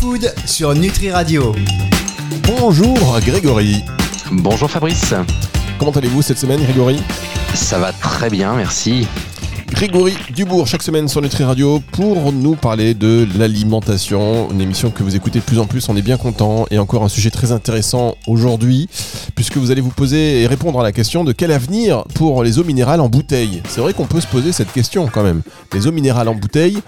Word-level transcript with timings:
Food 0.00 0.32
sur 0.46 0.74
Nutri 0.74 1.10
Radio. 1.10 1.52
Bonjour 2.44 3.18
Grégory. 3.20 3.82
Bonjour 4.30 4.70
Fabrice. 4.70 5.12
Comment 5.78 5.90
allez-vous 5.90 6.22
cette 6.22 6.38
semaine 6.38 6.62
Grégory? 6.62 7.02
Ça 7.54 7.78
va 7.78 7.92
très 7.92 8.30
bien, 8.30 8.54
merci. 8.54 9.08
Grégory 9.70 10.14
Dubourg 10.34 10.66
chaque 10.66 10.82
semaine 10.82 11.08
sur 11.08 11.20
Nutri 11.20 11.44
Radio 11.44 11.80
pour 11.92 12.32
nous 12.32 12.56
parler 12.56 12.94
de 12.94 13.26
l'alimentation, 13.38 14.50
une 14.50 14.60
émission 14.60 14.90
que 14.90 15.02
vous 15.02 15.14
écoutez 15.14 15.38
de 15.38 15.44
plus 15.44 15.58
en 15.58 15.66
plus, 15.66 15.88
on 15.88 15.96
est 15.96 16.02
bien 16.02 16.16
content 16.16 16.66
et 16.70 16.78
encore 16.78 17.04
un 17.04 17.08
sujet 17.08 17.30
très 17.30 17.52
intéressant 17.52 18.16
aujourd'hui 18.26 18.88
puisque 19.36 19.56
vous 19.56 19.70
allez 19.70 19.80
vous 19.80 19.90
poser 19.90 20.42
et 20.42 20.46
répondre 20.46 20.80
à 20.80 20.82
la 20.82 20.90
question 20.90 21.22
de 21.22 21.32
quel 21.32 21.52
avenir 21.52 22.04
pour 22.14 22.42
les 22.42 22.58
eaux 22.58 22.64
minérales 22.64 23.00
en 23.00 23.08
bouteille. 23.08 23.62
C'est 23.68 23.80
vrai 23.80 23.92
qu'on 23.92 24.06
peut 24.06 24.20
se 24.20 24.26
poser 24.26 24.52
cette 24.52 24.72
question 24.72 25.06
quand 25.12 25.22
même. 25.22 25.42
Les 25.72 25.86
eaux 25.86 25.92
minérales 25.92 26.28
en 26.28 26.34
bouteille, 26.34 26.78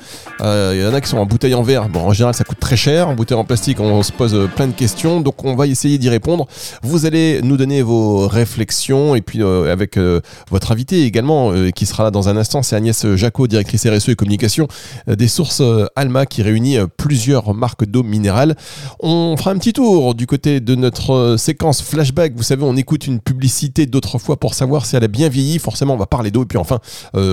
euh, 0.40 0.72
il 0.74 0.82
y 0.82 0.86
en 0.86 0.94
a 0.94 1.00
qui 1.00 1.08
sont 1.08 1.18
en 1.18 1.26
bouteille 1.26 1.54
en 1.54 1.62
verre, 1.62 1.88
bon 1.88 2.00
en 2.00 2.12
général 2.12 2.34
ça 2.34 2.44
coûte 2.44 2.60
très 2.60 2.76
cher, 2.76 3.08
en 3.08 3.14
bouteille 3.14 3.38
en 3.38 3.44
plastique 3.44 3.78
on 3.78 4.02
se 4.02 4.10
pose 4.10 4.48
plein 4.56 4.66
de 4.66 4.72
questions 4.72 5.20
donc 5.20 5.44
on 5.44 5.54
va 5.54 5.66
essayer 5.66 5.98
d'y 5.98 6.08
répondre. 6.08 6.46
Vous 6.82 7.06
allez 7.06 7.40
nous 7.42 7.56
donner 7.56 7.82
vos 7.82 8.26
réflexions 8.26 9.14
et 9.14 9.20
puis 9.20 9.42
euh, 9.42 9.70
avec 9.70 9.96
euh, 9.96 10.20
votre 10.50 10.72
invité 10.72 11.04
également 11.04 11.52
qui 11.72 11.86
sera 11.86 12.04
là 12.04 12.10
dans 12.10 12.28
un 12.28 12.36
instant 12.36 12.62
c'est 12.70 12.76
Agnès 12.76 13.16
Jacot, 13.16 13.48
directrice 13.48 13.84
RSE 13.84 14.10
et 14.10 14.14
communication 14.14 14.68
euh, 15.08 15.16
des 15.16 15.26
sources 15.26 15.60
euh, 15.60 15.86
Alma 15.96 16.24
qui 16.24 16.42
réunit 16.42 16.78
euh, 16.78 16.86
plusieurs 16.86 17.52
marques 17.52 17.84
d'eau 17.84 18.04
minérale. 18.04 18.56
On 19.00 19.36
fera 19.36 19.50
un 19.50 19.58
petit 19.58 19.72
tour 19.72 20.14
du 20.14 20.28
côté 20.28 20.60
de 20.60 20.76
notre 20.76 21.34
séquence 21.36 21.82
flashback. 21.82 22.34
Vous 22.36 22.44
savez, 22.44 22.62
on 22.62 22.76
écoute 22.76 23.08
une 23.08 23.18
publicité 23.18 23.86
d'autrefois 23.86 24.38
pour 24.38 24.54
savoir 24.54 24.86
si 24.86 24.94
elle 24.94 25.02
a 25.02 25.08
bien 25.08 25.28
vieilli. 25.28 25.58
Forcément, 25.58 25.94
on 25.94 25.96
va 25.96 26.06
parler 26.06 26.30
d'eau. 26.30 26.44
Et 26.44 26.46
puis 26.46 26.58
enfin, 26.58 26.78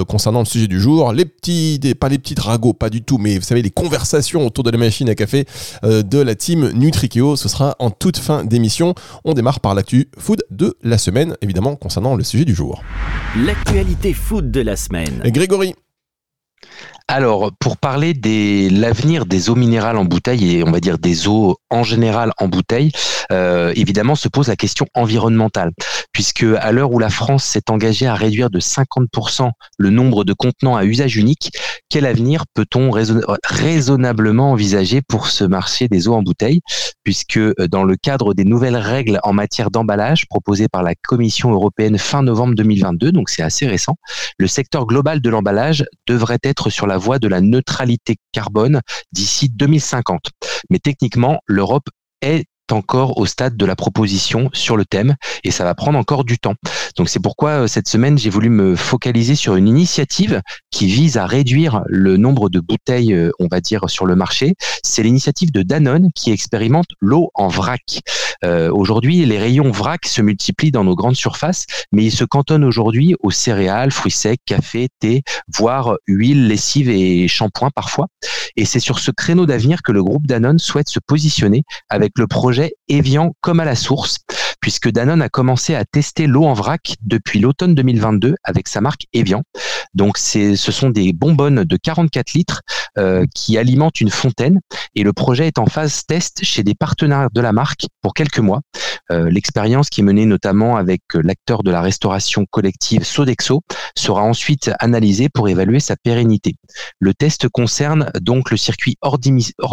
concernant 0.07 0.39
le 0.39 0.45
sujet 0.45 0.67
du 0.67 0.79
jour, 0.79 1.13
les 1.13 1.25
petits, 1.25 1.79
pas 1.99 2.09
les 2.09 2.17
petits 2.17 2.35
ragots, 2.39 2.73
pas 2.73 2.89
du 2.89 3.03
tout, 3.03 3.17
mais 3.17 3.37
vous 3.37 3.43
savez, 3.43 3.61
les 3.61 3.69
conversations 3.69 4.45
autour 4.45 4.63
de 4.63 4.71
la 4.71 4.77
machine 4.77 5.09
à 5.09 5.15
café 5.15 5.45
de 5.83 6.19
la 6.19 6.35
team 6.35 6.71
Nutrikeo. 6.71 7.35
Ce 7.35 7.47
sera 7.49 7.75
en 7.79 7.91
toute 7.91 8.17
fin 8.17 8.43
d'émission. 8.43 8.95
On 9.23 9.33
démarre 9.33 9.59
par 9.59 9.75
l'actu 9.75 10.09
food 10.17 10.43
de 10.49 10.75
la 10.83 10.97
semaine, 10.97 11.35
évidemment, 11.41 11.75
concernant 11.75 12.15
le 12.15 12.23
sujet 12.23 12.45
du 12.45 12.55
jour. 12.55 12.81
L'actualité 13.45 14.13
food 14.13 14.51
de 14.51 14.61
la 14.61 14.75
semaine. 14.75 15.21
Grégory. 15.31 15.75
Alors, 17.09 17.51
pour 17.59 17.77
parler 17.77 18.13
de 18.13 18.69
l'avenir 18.81 19.25
des 19.25 19.49
eaux 19.49 19.55
minérales 19.55 19.95
en 19.95 20.03
bouteille 20.03 20.57
et 20.57 20.63
on 20.63 20.71
va 20.71 20.81
dire 20.81 20.97
des 20.97 21.27
eaux 21.27 21.55
en 21.69 21.83
général 21.83 22.33
en 22.37 22.49
bouteille, 22.49 22.91
euh, 23.31 23.71
évidemment 23.77 24.15
se 24.15 24.27
pose 24.27 24.49
la 24.49 24.57
question 24.57 24.87
environnementale, 24.93 25.71
puisque 26.17 26.47
à 26.61 26.71
l'heure 26.71 26.91
où 26.91 26.97
la 26.97 27.11
France 27.11 27.43
s'est 27.43 27.69
engagée 27.69 28.07
à 28.07 28.15
réduire 28.15 28.49
de 28.49 28.59
50% 28.59 29.51
le 29.77 29.89
nombre 29.91 30.23
de 30.23 30.33
contenants 30.33 30.75
à 30.75 30.83
usage 30.83 31.15
unique, 31.15 31.51
quel 31.89 32.07
avenir 32.07 32.45
peut-on 32.55 32.89
raisonnablement 33.43 34.51
envisager 34.51 35.03
pour 35.03 35.27
ce 35.27 35.43
marché 35.43 35.87
des 35.87 36.07
eaux 36.07 36.15
en 36.15 36.23
bouteille, 36.23 36.61
puisque 37.03 37.37
euh, 37.37 37.53
dans 37.69 37.83
le 37.83 37.95
cadre 37.97 38.33
des 38.33 38.45
nouvelles 38.45 38.77
règles 38.77 39.19
en 39.21 39.31
matière 39.31 39.69
d'emballage 39.69 40.25
proposées 40.27 40.67
par 40.67 40.81
la 40.81 40.95
Commission 40.95 41.51
européenne 41.51 41.99
fin 41.99 42.23
novembre 42.23 42.55
2022, 42.55 43.11
donc 43.11 43.29
c'est 43.29 43.43
assez 43.43 43.67
récent, 43.67 43.97
le 44.39 44.47
secteur 44.47 44.87
global 44.87 45.21
de 45.21 45.29
l'emballage 45.29 45.85
devrait 46.07 46.39
être 46.41 46.71
sur 46.71 46.87
la 46.87 46.97
voie 46.97 47.19
de 47.19 47.27
la 47.27 47.41
neutralité 47.41 48.15
carbone 48.31 48.81
d'ici 49.11 49.49
2050. 49.49 50.31
Mais 50.71 50.79
techniquement, 50.79 51.41
l'Europe 51.45 51.89
est 52.23 52.47
encore 52.71 53.17
au 53.17 53.25
stade 53.25 53.57
de 53.57 53.65
la 53.65 53.75
proposition 53.75 54.49
sur 54.53 54.77
le 54.77 54.85
thème 54.85 55.15
et 55.43 55.51
ça 55.51 55.63
va 55.63 55.75
prendre 55.75 55.97
encore 55.97 56.23
du 56.23 56.39
temps. 56.39 56.55
Donc 56.97 57.09
c'est 57.09 57.19
pourquoi 57.19 57.63
euh, 57.63 57.67
cette 57.67 57.87
semaine 57.87 58.17
j'ai 58.17 58.29
voulu 58.29 58.49
me 58.49 58.75
focaliser 58.75 59.35
sur 59.35 59.55
une 59.55 59.67
initiative 59.67 60.41
qui 60.71 60.87
vise 60.87 61.17
à 61.17 61.25
réduire 61.25 61.83
le 61.87 62.17
nombre 62.17 62.49
de 62.49 62.59
bouteilles, 62.59 63.13
euh, 63.13 63.31
on 63.39 63.47
va 63.49 63.61
dire, 63.61 63.89
sur 63.89 64.05
le 64.05 64.15
marché. 64.15 64.55
C'est 64.83 65.03
l'initiative 65.03 65.51
de 65.51 65.63
Danone 65.63 66.09
qui 66.15 66.31
expérimente 66.31 66.87
l'eau 66.99 67.29
en 67.33 67.47
vrac. 67.47 67.99
Euh, 68.45 68.71
aujourd'hui, 68.71 69.25
les 69.25 69.39
rayons 69.39 69.71
vrac 69.71 70.05
se 70.05 70.21
multiplient 70.21 70.71
dans 70.71 70.83
nos 70.83 70.95
grandes 70.95 71.15
surfaces, 71.15 71.65
mais 71.91 72.03
ils 72.03 72.11
se 72.11 72.23
cantonnent 72.23 72.63
aujourd'hui 72.63 73.15
aux 73.21 73.31
céréales, 73.31 73.91
fruits 73.91 74.11
secs, 74.11 74.39
café, 74.45 74.89
thé, 74.99 75.23
voire 75.55 75.97
huile, 76.07 76.47
lessive 76.47 76.89
et 76.89 77.27
shampoing 77.27 77.69
parfois. 77.71 78.07
Et 78.55 78.65
c'est 78.65 78.79
sur 78.79 78.99
ce 78.99 79.11
créneau 79.11 79.45
d'avenir 79.45 79.81
que 79.83 79.91
le 79.91 80.03
groupe 80.03 80.25
Danone 80.25 80.59
souhaite 80.59 80.89
se 80.89 80.99
positionner 80.99 81.63
avec 81.89 82.13
le 82.17 82.27
projet 82.27 82.56
Evian 82.87 83.33
comme 83.41 83.59
à 83.59 83.65
la 83.65 83.75
source, 83.75 84.19
puisque 84.59 84.89
Danone 84.89 85.21
a 85.21 85.29
commencé 85.29 85.75
à 85.75 85.85
tester 85.85 86.27
l'eau 86.27 86.45
en 86.45 86.53
vrac 86.53 86.95
depuis 87.01 87.39
l'automne 87.39 87.75
2022 87.75 88.35
avec 88.43 88.67
sa 88.67 88.81
marque 88.81 89.05
Evian. 89.13 89.43
Donc 89.93 90.17
ce 90.17 90.55
sont 90.55 90.89
des 90.89 91.13
bonbonnes 91.13 91.63
de 91.63 91.77
44 91.77 92.33
litres 92.33 92.61
euh, 92.97 93.25
qui 93.33 93.57
alimentent 93.57 94.01
une 94.01 94.09
fontaine 94.09 94.59
et 94.95 95.03
le 95.03 95.13
projet 95.13 95.47
est 95.47 95.59
en 95.59 95.65
phase 95.65 96.05
test 96.05 96.43
chez 96.43 96.63
des 96.63 96.75
partenaires 96.75 97.29
de 97.31 97.41
la 97.41 97.53
marque 97.53 97.87
pour 98.01 98.13
quelques 98.13 98.39
mois. 98.39 98.61
Euh, 99.11 99.29
l'expérience 99.29 99.89
qui 99.89 100.01
est 100.01 100.03
menée 100.03 100.25
notamment 100.25 100.75
avec 100.75 101.01
l'acteur 101.13 101.63
de 101.63 101.71
la 101.71 101.81
restauration 101.81 102.45
collective 102.49 103.03
Sodexo 103.03 103.61
sera 103.95 104.21
ensuite 104.21 104.71
analysée 104.79 105.29
pour 105.29 105.47
évaluer 105.47 105.79
sa 105.79 105.95
pérennité. 105.95 106.55
Le 106.99 107.13
test 107.13 107.47
concerne 107.49 108.11
donc 108.19 108.51
le 108.51 108.57
circuit 108.57 108.97
hors, 109.01 109.17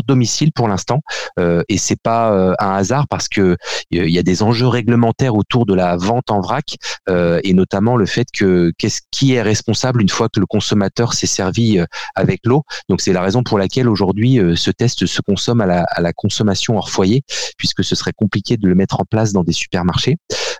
domicile 0.06 0.52
pour 0.52 0.68
l'instant 0.68 1.00
euh, 1.38 1.62
et 1.68 1.78
c'est 1.78 2.00
pas 2.00 2.54
un 2.58 2.74
hasard 2.74 3.08
parce 3.08 3.28
que 3.28 3.56
il 3.90 4.10
y 4.10 4.18
a 4.18 4.22
des 4.22 4.42
enjeux 4.42 4.68
réglementaires 4.74 5.34
autour 5.34 5.66
de 5.66 5.74
la 5.74 5.96
vente 5.96 6.30
en 6.30 6.40
vrac 6.40 6.76
et 7.08 7.54
notamment 7.54 7.96
le 7.96 8.06
fait 8.06 8.26
que 8.32 8.72
qu'est-ce 8.78 9.02
qui 9.10 9.34
est 9.34 9.42
responsable 9.42 10.02
une 10.02 10.08
fois 10.08 10.28
que 10.28 10.40
le 10.40 10.46
consommateur 10.46 11.14
s'est 11.14 11.26
servi 11.26 11.78
euh, 11.78 11.86
avec 12.14 12.40
l'eau. 12.44 12.64
Donc 12.88 13.00
c'est 13.00 13.12
la 13.12 13.22
raison 13.22 13.42
pour 13.42 13.58
laquelle 13.58 13.88
aujourd'hui 13.88 14.38
euh, 14.38 14.56
ce 14.56 14.70
test 14.70 15.06
se 15.06 15.20
consomme 15.20 15.60
à 15.60 15.66
la, 15.66 16.12
consommation 16.12 16.76
hors 16.76 16.90
foyer, 16.90 17.22
puisque 17.58 17.82
ce 17.82 17.94
serait 17.94 18.12
compliqué 18.12 18.56
de 18.56 18.68
le 18.68 18.74
mettre 18.74 19.00
en 19.00 19.04
place 19.04 19.32
dans 19.32 19.42
des 19.42 19.52
supermarchés. 19.52 20.16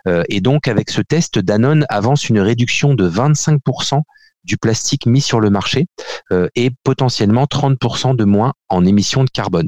Euh, 0.07 0.23
et 0.29 0.41
donc 0.41 0.67
avec 0.67 0.89
ce 0.89 1.01
test, 1.01 1.39
Danone 1.39 1.85
avance 1.89 2.29
une 2.29 2.39
réduction 2.39 2.93
de 2.93 3.09
25% 3.09 4.01
du 4.45 4.57
plastique 4.57 5.05
mis 5.05 5.21
sur 5.21 5.39
le 5.39 5.49
marché 5.49 5.87
euh, 6.31 6.47
et 6.55 6.71
potentiellement 6.83 7.45
30% 7.45 8.15
de 8.15 8.23
moins 8.23 8.53
en 8.69 8.85
émissions 8.85 9.23
de 9.23 9.29
carbone. 9.29 9.67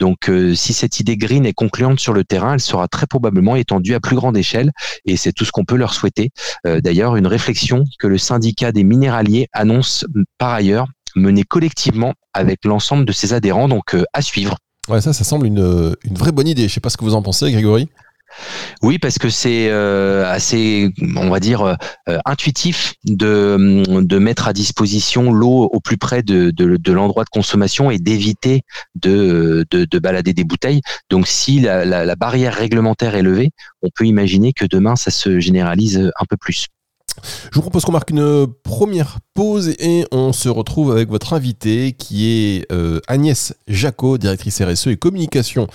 Donc 0.00 0.28
euh, 0.28 0.54
si 0.54 0.72
cette 0.72 1.00
idée 1.00 1.16
green 1.16 1.46
est 1.46 1.52
concluante 1.52 2.00
sur 2.00 2.12
le 2.12 2.24
terrain, 2.24 2.54
elle 2.54 2.60
sera 2.60 2.88
très 2.88 3.06
probablement 3.06 3.56
étendue 3.56 3.94
à 3.94 4.00
plus 4.00 4.16
grande 4.16 4.36
échelle 4.36 4.72
et 5.04 5.16
c'est 5.16 5.32
tout 5.32 5.44
ce 5.44 5.52
qu'on 5.52 5.64
peut 5.64 5.76
leur 5.76 5.94
souhaiter. 5.94 6.30
Euh, 6.66 6.80
d'ailleurs, 6.80 7.16
une 7.16 7.26
réflexion 7.26 7.84
que 7.98 8.06
le 8.06 8.18
syndicat 8.18 8.72
des 8.72 8.84
minéraliers 8.84 9.48
annonce 9.52 10.04
par 10.38 10.50
ailleurs 10.50 10.88
mener 11.16 11.44
collectivement 11.44 12.14
avec 12.32 12.64
l'ensemble 12.64 13.04
de 13.04 13.12
ses 13.12 13.34
adhérents, 13.34 13.68
donc 13.68 13.96
à 14.12 14.20
suivre. 14.20 14.56
Ouais, 14.88 15.00
ça, 15.00 15.12
ça 15.12 15.22
semble 15.22 15.46
une, 15.46 15.94
une 16.04 16.14
vraie 16.16 16.32
bonne 16.32 16.48
idée. 16.48 16.62
Je 16.62 16.66
ne 16.66 16.70
sais 16.70 16.80
pas 16.80 16.90
ce 16.90 16.96
que 16.96 17.04
vous 17.04 17.14
en 17.14 17.22
pensez, 17.22 17.52
Grégory. 17.52 17.88
Oui, 18.82 18.98
parce 18.98 19.18
que 19.18 19.28
c'est 19.28 19.68
euh, 19.70 20.30
assez, 20.30 20.92
on 21.16 21.30
va 21.30 21.40
dire, 21.40 21.76
euh, 22.08 22.18
intuitif 22.24 22.94
de, 23.04 23.82
de 23.86 24.18
mettre 24.18 24.48
à 24.48 24.52
disposition 24.52 25.32
l'eau 25.32 25.68
au 25.72 25.80
plus 25.80 25.96
près 25.96 26.22
de, 26.22 26.50
de, 26.50 26.92
l'endroit 26.92 27.24
de 27.24 27.30
consommation 27.30 27.90
et 27.90 27.98
d'éviter 27.98 28.62
de, 28.94 29.64
de, 29.70 29.98
balader 29.98 30.32
des 30.32 30.44
bouteilles. 30.44 30.82
Donc, 31.10 31.26
si 31.26 31.60
la 31.60 32.16
barrière 32.16 32.54
réglementaire 32.54 33.14
est 33.14 33.22
levée, 33.22 33.50
on 33.82 33.88
peut 33.94 34.04
imaginer 34.04 34.52
que 34.52 34.64
demain, 34.64 34.96
ça 34.96 35.10
se 35.10 35.40
généralise 35.40 36.10
un 36.20 36.24
peu 36.28 36.36
plus. 36.36 36.66
Je 37.50 37.54
vous 37.54 37.62
propose 37.62 37.84
qu'on 37.84 37.92
marque 37.92 38.10
une 38.10 38.46
première 38.62 39.18
pause 39.34 39.70
et 39.78 40.06
on 40.12 40.32
se 40.32 40.48
retrouve 40.48 40.92
avec 40.92 41.08
votre 41.08 41.32
invité 41.32 41.92
qui 41.92 42.26
est 42.28 42.72
euh, 42.72 43.00
Agnès 43.08 43.54
Jacot, 43.68 44.18
directrice 44.18 44.62
RSE 44.62 44.88
et 44.88 44.96
communication 44.96 45.66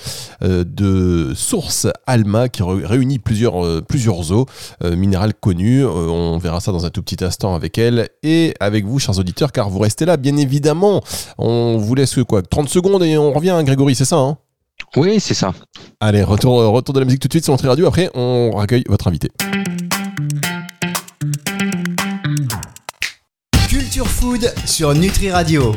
euh, 0.44 0.64
de 0.64 1.34
Source 1.36 1.88
Alma 2.08 2.50
qui 2.50 2.64
réunit 2.64 3.20
plusieurs, 3.20 3.66
euh, 3.66 3.82
plusieurs 3.82 4.32
eaux 4.32 4.46
minérales 4.84 5.34
connues. 5.34 5.86
on 5.86 6.38
verra 6.38 6.60
ça 6.60 6.72
dans 6.72 6.86
un 6.86 6.90
tout 6.90 7.02
petit 7.02 7.24
instant 7.24 7.56
avec 7.56 7.78
elle 7.78 8.10
et 8.24 8.54
avec 8.60 8.86
vous, 8.86 9.00
chers 9.00 9.18
auditeurs, 9.20 9.52
car 9.52 9.70
vous 9.70 9.80
restez 9.80 10.06
là, 10.06 10.18
bien 10.18 10.38
évidemment. 10.38 11.02
On 11.38 11.78
vous 11.78 11.96
laisse 11.96 12.20
quoi 12.28 12.42
30 12.42 12.70
secondes 12.70 13.04
et 13.04 13.18
on 13.18 13.34
revient, 13.34 13.60
Grégory, 13.64 13.96
c'est 13.96 14.06
ça 14.06 14.18
hein? 14.18 14.38
Oui, 14.96 15.20
c'est 15.20 15.34
ça. 15.34 15.54
Allez, 16.00 16.24
retour, 16.24 16.56
retour 16.72 16.94
de 16.94 17.00
la 17.00 17.06
musique 17.06 17.22
tout 17.22 17.28
de 17.28 17.34
suite 17.34 17.44
sur 17.44 17.54
Entrée 17.54 17.68
Radio. 17.68 17.86
Après, 17.86 18.10
on 18.16 18.58
accueille 18.60 18.84
votre 18.88 19.08
invité. 19.08 19.30
Food 24.20 24.54
sur 24.66 24.94
Nutri 24.94 25.32
Radio. 25.32 25.74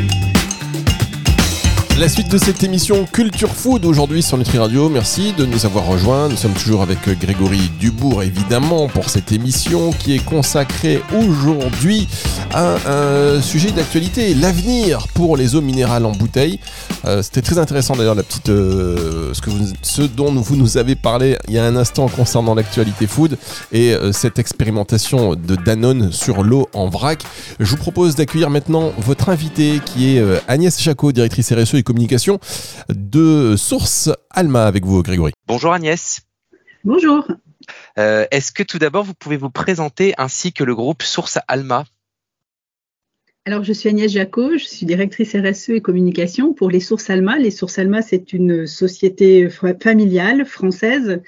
La 1.99 2.09
suite 2.09 2.31
de 2.31 2.39
cette 2.39 2.65
émission 2.65 3.05
Culture 3.05 3.51
Food 3.51 3.85
aujourd'hui 3.85 4.23
sur 4.23 4.39
Nutri 4.39 4.57
Radio. 4.57 4.89
Merci 4.89 5.35
de 5.35 5.45
nous 5.45 5.67
avoir 5.67 5.85
rejoints. 5.87 6.31
Nous 6.31 6.37
sommes 6.37 6.55
toujours 6.55 6.83
avec 6.83 6.99
Grégory 7.21 7.71
Dubourg 7.79 8.23
évidemment 8.23 8.89
pour 8.89 9.11
cette 9.11 9.31
émission 9.31 9.93
qui 9.93 10.15
est 10.15 10.25
consacrée 10.25 11.03
aujourd'hui 11.15 12.09
à 12.55 12.77
un 12.91 13.43
sujet 13.43 13.73
d'actualité, 13.73 14.35
l'avenir 14.35 15.07
pour 15.09 15.37
les 15.37 15.55
eaux 15.55 15.61
minérales 15.61 16.07
en 16.07 16.13
bouteille. 16.13 16.59
Euh, 17.05 17.23
c'était 17.23 17.43
très 17.43 17.59
intéressant 17.59 17.95
d'ailleurs 17.95 18.15
la 18.15 18.23
petite 18.23 18.49
euh, 18.49 19.35
ce 19.35 19.41
que 19.43 19.51
ce 19.83 20.03
dont 20.03 20.33
vous 20.33 20.57
nous 20.57 20.79
avez 20.79 20.95
parlé 20.95 21.37
il 21.49 21.55
y 21.55 21.59
a 21.59 21.65
un 21.65 21.77
instant 21.77 22.09
concernant 22.09 22.55
l'actualité 22.55 23.07
food 23.07 23.37
et 23.71 23.93
euh, 23.93 24.13
cette 24.13 24.39
expérimentation 24.39 25.35
de 25.35 25.57
Danone 25.57 26.11
sur 26.11 26.43
l'eau 26.43 26.69
en 26.73 26.89
vrac. 26.89 27.23
Je 27.61 27.71
vous 27.71 27.77
propose 27.77 28.15
d'accueillir 28.15 28.51
maintenant 28.51 28.93
votre 28.99 29.29
invité 29.29 29.81
qui 29.85 30.17
est 30.17 30.25
Agnès 30.49 30.81
Chaco, 30.81 31.13
directrice 31.13 31.53
RSE 31.53 31.75
et 31.75 31.83
communication 31.93 32.41
de 32.89 33.55
Source 33.57 34.09
Alma 34.31 34.67
avec 34.67 34.87
vous, 34.87 35.03
Grégory. 35.03 35.33
Bonjour 35.47 35.75
Agnès. 35.75 36.23
Bonjour. 36.85 37.29
Euh, 37.99 38.25
est-ce 38.31 38.51
que 38.51 38.63
tout 38.63 38.79
d'abord, 38.79 39.05
vous 39.05 39.13
pouvez 39.13 39.37
vous 39.37 39.51
présenter 39.51 40.15
ainsi 40.17 40.55
que 40.55 40.65
le 40.65 40.75
groupe 40.75 41.03
Source 41.03 41.39
Alma? 41.49 41.85
Alors, 43.45 43.63
je 43.63 43.75
suis 43.75 43.91
Agnès 43.91 44.11
Jacot, 44.11 44.57
je 44.57 44.65
suis 44.65 44.87
directrice 44.87 45.37
RSE 45.37 45.71
et 45.71 45.81
communication 45.83 46.55
pour 46.55 46.71
les 46.71 46.81
Sources 46.81 47.11
Alma. 47.11 47.37
Les 47.37 47.51
Sources 47.51 47.79
Alma, 47.79 48.01
c'est 48.01 48.33
une 48.33 48.67
société 48.67 49.51
familiale 49.51 50.47
française 50.47 51.21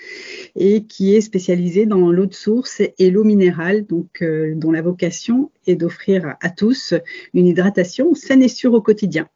et 0.56 0.84
qui 0.84 1.14
est 1.14 1.20
spécialisée 1.20 1.84
dans 1.84 2.10
l'eau 2.10 2.26
de 2.26 2.34
source 2.34 2.80
et 2.80 3.10
l'eau 3.10 3.24
minérale, 3.24 3.84
donc 3.84 4.22
euh, 4.22 4.54
dont 4.54 4.70
la 4.70 4.80
vocation 4.80 5.50
est 5.66 5.76
d'offrir 5.76 6.36
à 6.40 6.48
tous 6.48 6.94
une 7.34 7.48
hydratation 7.48 8.14
saine 8.14 8.42
et 8.42 8.48
sûre 8.48 8.72
au 8.72 8.80
quotidien. 8.80 9.28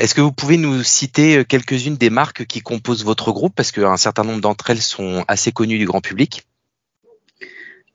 Est-ce 0.00 0.14
que 0.14 0.22
vous 0.22 0.32
pouvez 0.32 0.56
nous 0.56 0.82
citer 0.82 1.36
euh, 1.36 1.44
quelques-unes 1.44 1.98
des 1.98 2.08
marques 2.08 2.46
qui 2.46 2.62
composent 2.62 3.04
votre 3.04 3.32
groupe? 3.32 3.54
Parce 3.54 3.70
qu'un 3.70 3.98
certain 3.98 4.24
nombre 4.24 4.40
d'entre 4.40 4.70
elles 4.70 4.80
sont 4.80 5.26
assez 5.28 5.52
connues 5.52 5.76
du 5.76 5.84
grand 5.84 6.00
public. 6.00 6.46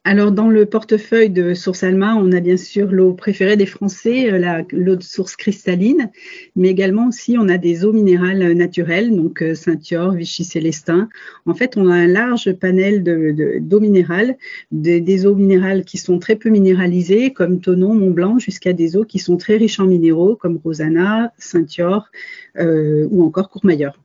Alors, 0.07 0.31
dans 0.31 0.49
le 0.49 0.67
portefeuille 0.67 1.31
de 1.31 1.55
Source 1.55 1.81
Alma, 1.81 2.15
on 2.15 2.31
a 2.31 2.39
bien 2.39 2.57
sûr 2.57 2.91
l'eau 2.91 3.13
préférée 3.13 3.57
des 3.57 3.65
Français, 3.65 4.31
euh, 4.31 4.61
l'eau 4.71 4.95
de 4.95 5.01
source 5.01 5.35
cristalline, 5.35 6.11
mais 6.55 6.69
également 6.69 7.07
aussi 7.07 7.37
on 7.39 7.49
a 7.49 7.57
des 7.57 7.85
eaux 7.85 7.91
minérales 7.91 8.53
naturelles, 8.53 9.15
donc 9.15 9.41
euh, 9.41 9.55
Saint-Yor, 9.55 10.11
Vichy-Célestin. 10.11 11.09
En 11.47 11.55
fait, 11.55 11.75
on 11.75 11.89
a 11.89 11.95
un 11.95 12.05
large 12.05 12.53
panel 12.53 13.01
d'eau 13.01 13.79
minérale, 13.79 14.37
des 14.71 15.25
eaux 15.25 15.33
minérales 15.33 15.83
qui 15.83 15.97
sont 15.97 16.19
très 16.19 16.35
peu 16.35 16.49
minéralisées, 16.49 17.33
comme 17.33 17.59
Tonon, 17.59 17.95
Mont-Blanc, 17.95 18.37
jusqu'à 18.37 18.73
des 18.73 18.97
eaux 18.97 19.05
qui 19.05 19.17
sont 19.17 19.37
très 19.37 19.57
riches 19.57 19.79
en 19.79 19.87
minéraux, 19.87 20.35
comme 20.35 20.59
Rosanna, 20.63 21.33
Saint-Yor 21.39 22.11
euh, 22.59 23.07
ou 23.09 23.23
encore 23.23 23.49
Courmayeur. 23.49 24.04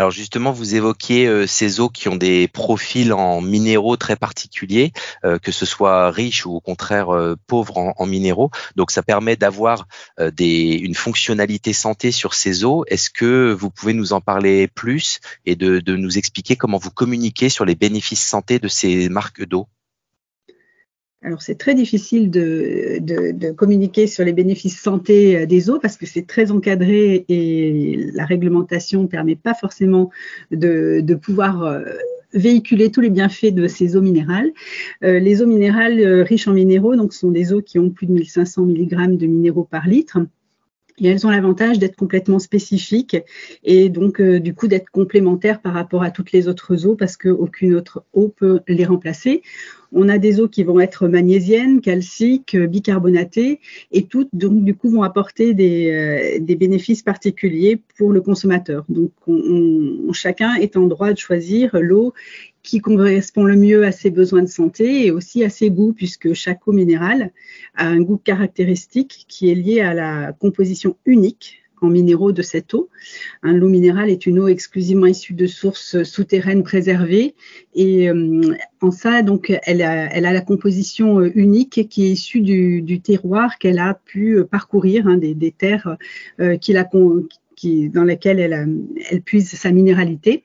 Alors 0.00 0.10
justement, 0.10 0.50
vous 0.50 0.76
évoquiez 0.76 1.26
euh, 1.26 1.46
ces 1.46 1.78
eaux 1.78 1.90
qui 1.90 2.08
ont 2.08 2.16
des 2.16 2.48
profils 2.48 3.12
en 3.12 3.42
minéraux 3.42 3.98
très 3.98 4.16
particuliers, 4.16 4.94
euh, 5.26 5.38
que 5.38 5.52
ce 5.52 5.66
soit 5.66 6.10
riches 6.10 6.46
ou 6.46 6.54
au 6.54 6.60
contraire 6.62 7.14
euh, 7.14 7.36
pauvres 7.46 7.92
en, 7.94 8.06
minéraux. 8.06 8.50
Donc 8.76 8.92
ça 8.92 9.02
permet 9.02 9.36
d'avoir 9.36 9.86
une 10.16 10.94
fonctionnalité 10.94 11.74
santé 11.74 12.12
sur 12.12 12.32
ces 12.32 12.64
eaux. 12.64 12.82
Est-ce 12.86 13.10
que 13.10 13.52
vous 13.52 13.68
pouvez 13.68 13.92
nous 13.92 14.14
en 14.14 14.22
parler 14.22 14.68
plus 14.68 15.20
et 15.44 15.54
de 15.54 15.96
nous 15.96 16.16
expliquer 16.16 16.56
comment 16.56 16.78
vous 16.78 16.90
communiquez 16.90 17.50
sur 17.50 17.66
les 17.66 17.74
bénéfices 17.74 18.26
santé 18.26 18.58
de 18.58 18.68
ces 18.68 19.10
marques 19.10 19.44
d'eau? 19.44 19.68
Alors 21.22 21.42
c'est 21.42 21.56
très 21.56 21.74
difficile 21.74 22.30
de, 22.30 23.50
communiquer 23.52 24.06
sur 24.06 24.24
les 24.24 24.32
bénéfices 24.32 24.80
santé 24.80 25.36
euh, 25.36 25.46
des 25.46 25.68
eaux 25.68 25.78
parce 25.78 25.96
que 25.96 26.06
c'est 26.06 26.26
très 26.26 26.50
encadré 26.50 27.26
et 27.28 28.10
la 28.14 28.24
réglementation 28.24 29.02
ne 29.02 29.06
permet 29.06 29.36
pas 29.36 29.52
forcément 29.54 30.10
de, 30.50 31.14
pouvoir 31.14 31.62
euh, 31.62 31.84
véhiculer 32.32 32.90
tous 32.90 33.02
les 33.02 33.10
bienfaits 33.10 33.52
de 33.52 33.68
ces 33.68 33.96
eaux 33.96 34.00
minérales. 34.00 34.50
Euh, 35.04 35.18
les 35.18 35.42
eaux 35.42 35.46
minérales 35.46 36.22
riches 36.22 36.48
en 36.48 36.54
minéraux 36.54 36.96
donc 36.96 37.12
sont 37.12 37.30
des 37.30 37.52
eaux 37.52 37.60
qui 37.60 37.78
ont 37.78 37.90
plus 37.90 38.06
de 38.06 38.12
1500 38.12 38.64
mg 38.64 39.16
de 39.18 39.26
minéraux 39.26 39.64
par 39.64 39.86
litre. 39.86 40.18
Et 41.00 41.08
elles 41.08 41.26
ont 41.26 41.30
l'avantage 41.30 41.78
d'être 41.78 41.96
complètement 41.96 42.38
spécifiques 42.38 43.16
et 43.64 43.88
donc 43.88 44.20
du 44.20 44.54
coup 44.54 44.68
d'être 44.68 44.90
complémentaires 44.90 45.60
par 45.60 45.72
rapport 45.72 46.02
à 46.02 46.10
toutes 46.10 46.32
les 46.32 46.46
autres 46.46 46.86
eaux 46.86 46.94
parce 46.94 47.16
qu'aucune 47.16 47.74
autre 47.74 48.04
eau 48.12 48.28
peut 48.28 48.60
les 48.68 48.84
remplacer. 48.84 49.42
On 49.92 50.08
a 50.08 50.18
des 50.18 50.40
eaux 50.40 50.48
qui 50.48 50.62
vont 50.62 50.78
être 50.78 51.08
magnésiennes, 51.08 51.80
calciques, 51.80 52.56
bicarbonatées, 52.56 53.60
et 53.90 54.06
toutes, 54.06 54.28
donc, 54.32 54.62
du 54.64 54.74
coup, 54.74 54.88
vont 54.88 55.02
apporter 55.02 55.52
des, 55.52 55.90
euh, 55.90 56.56
bénéfices 56.56 57.02
particuliers 57.02 57.80
pour 57.96 58.12
le 58.12 58.20
consommateur. 58.20 58.84
Donc, 58.88 59.12
chacun 60.12 60.54
est 60.54 60.76
en 60.76 60.86
droit 60.86 61.12
de 61.12 61.18
choisir 61.18 61.76
l'eau 61.80 62.12
qui 62.62 62.80
correspond 62.80 63.44
le 63.44 63.56
mieux 63.56 63.84
à 63.84 63.92
ses 63.92 64.10
besoins 64.10 64.42
de 64.42 64.48
santé 64.48 65.06
et 65.06 65.10
aussi 65.10 65.44
à 65.44 65.50
ses 65.50 65.70
goûts, 65.70 65.92
puisque 65.92 66.32
chaque 66.34 66.66
eau 66.68 66.72
minérale 66.72 67.32
a 67.74 67.86
un 67.86 68.00
goût 68.00 68.18
caractéristique 68.18 69.24
qui 69.28 69.50
est 69.50 69.54
lié 69.54 69.80
à 69.80 69.94
la 69.94 70.32
composition 70.32 70.96
unique 71.06 71.60
en 71.80 71.88
minéraux 71.88 72.32
de 72.32 72.42
cette 72.42 72.74
eau. 72.74 72.88
L'eau 73.42 73.68
minérale 73.68 74.10
est 74.10 74.26
une 74.26 74.38
eau 74.38 74.48
exclusivement 74.48 75.06
issue 75.06 75.34
de 75.34 75.46
sources 75.46 76.02
souterraines 76.02 76.62
préservées 76.62 77.34
et 77.74 78.10
euh, 78.10 78.54
en 78.80 78.90
ça, 78.90 79.22
donc, 79.22 79.52
elle 79.64 79.82
a, 79.82 80.14
elle 80.14 80.26
a, 80.26 80.32
la 80.32 80.40
composition 80.40 81.20
euh, 81.20 81.30
unique 81.34 81.88
qui 81.88 82.04
est 82.04 82.10
issue 82.10 82.40
du, 82.40 83.00
terroir 83.00 83.58
qu'elle 83.58 83.78
a 83.78 83.94
pu 83.94 84.44
parcourir, 84.50 85.06
hein, 85.06 85.16
des, 85.16 85.54
terres 85.56 85.96
euh, 86.40 86.56
qui, 86.56 87.88
dans 87.88 88.04
lesquelles 88.04 88.40
elle, 88.40 88.82
elle 89.10 89.22
puise 89.22 89.50
sa 89.50 89.70
minéralité. 89.70 90.44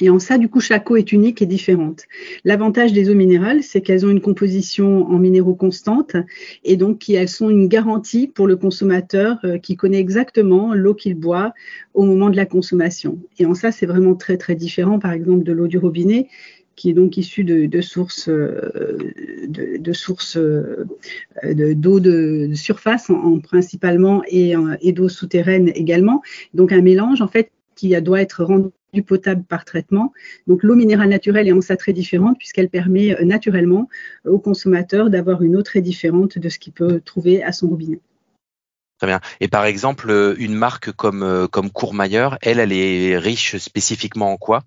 Et 0.00 0.08
en 0.08 0.18
ça, 0.18 0.38
du 0.38 0.48
coup, 0.48 0.60
chaque 0.60 0.90
eau 0.90 0.96
est 0.96 1.12
unique 1.12 1.42
et 1.42 1.46
différente. 1.46 2.04
L'avantage 2.44 2.94
des 2.94 3.10
eaux 3.10 3.14
minérales, 3.14 3.62
c'est 3.62 3.82
qu'elles 3.82 4.06
ont 4.06 4.10
une 4.10 4.22
composition 4.22 5.06
en 5.06 5.18
minéraux 5.18 5.54
constante 5.54 6.16
et 6.64 6.76
donc 6.76 7.10
elles 7.10 7.28
sont 7.28 7.50
une 7.50 7.68
garantie 7.68 8.26
pour 8.26 8.46
le 8.46 8.56
consommateur 8.56 9.38
euh, 9.44 9.58
qui 9.58 9.76
connaît 9.76 10.00
exactement 10.00 10.72
l'eau 10.72 10.94
qu'il 10.94 11.14
boit 11.14 11.52
au 11.92 12.04
moment 12.04 12.30
de 12.30 12.36
la 12.36 12.46
consommation. 12.46 13.18
Et 13.38 13.44
en 13.44 13.54
ça, 13.54 13.70
c'est 13.70 13.84
vraiment 13.84 14.14
très, 14.14 14.38
très 14.38 14.54
différent, 14.54 14.98
par 14.98 15.12
exemple, 15.12 15.44
de 15.44 15.52
l'eau 15.52 15.66
du 15.66 15.76
robinet 15.76 16.28
qui 16.74 16.88
est 16.88 16.94
donc 16.94 17.18
issue 17.18 17.44
de, 17.44 17.80
sources 17.82 18.30
euh, 18.30 18.96
de, 19.46 19.92
sources 19.92 20.38
euh, 20.38 20.86
d'eau 21.44 22.00
de, 22.00 22.50
surface 22.54 23.10
en, 23.10 23.40
principalement 23.40 24.22
et, 24.26 24.54
et 24.80 24.92
d'eau 24.92 25.10
souterraine 25.10 25.70
également. 25.74 26.22
Donc 26.54 26.72
un 26.72 26.80
mélange 26.80 27.20
en 27.20 27.28
fait 27.28 27.52
qui 27.82 28.00
doit 28.00 28.20
être 28.20 28.44
rendu 28.44 28.68
du 28.92 29.02
potable 29.02 29.42
par 29.42 29.64
traitement. 29.64 30.12
Donc 30.46 30.62
l'eau 30.62 30.76
minérale 30.76 31.08
naturelle 31.08 31.48
est 31.48 31.52
en 31.52 31.60
ça 31.60 31.76
très 31.76 31.92
différente 31.92 32.38
puisqu'elle 32.38 32.68
permet 32.68 33.12
euh, 33.18 33.24
naturellement 33.24 33.88
au 34.24 34.38
consommateur 34.38 35.10
d'avoir 35.10 35.42
une 35.42 35.56
eau 35.56 35.62
très 35.62 35.80
différente 35.80 36.38
de 36.38 36.48
ce 36.48 36.60
qu'il 36.60 36.72
peut 36.72 37.00
trouver 37.00 37.42
à 37.42 37.50
son 37.50 37.68
robinet. 37.68 37.98
Très 38.98 39.08
bien. 39.08 39.20
Et 39.40 39.48
par 39.48 39.64
exemple, 39.64 40.10
euh, 40.10 40.36
une 40.38 40.54
marque 40.54 40.92
comme, 40.92 41.24
euh, 41.24 41.48
comme 41.48 41.70
Courmayeur, 41.70 42.38
elle, 42.40 42.60
elle 42.60 42.72
est 42.72 43.18
riche 43.18 43.56
spécifiquement 43.56 44.30
en 44.30 44.36
quoi? 44.36 44.62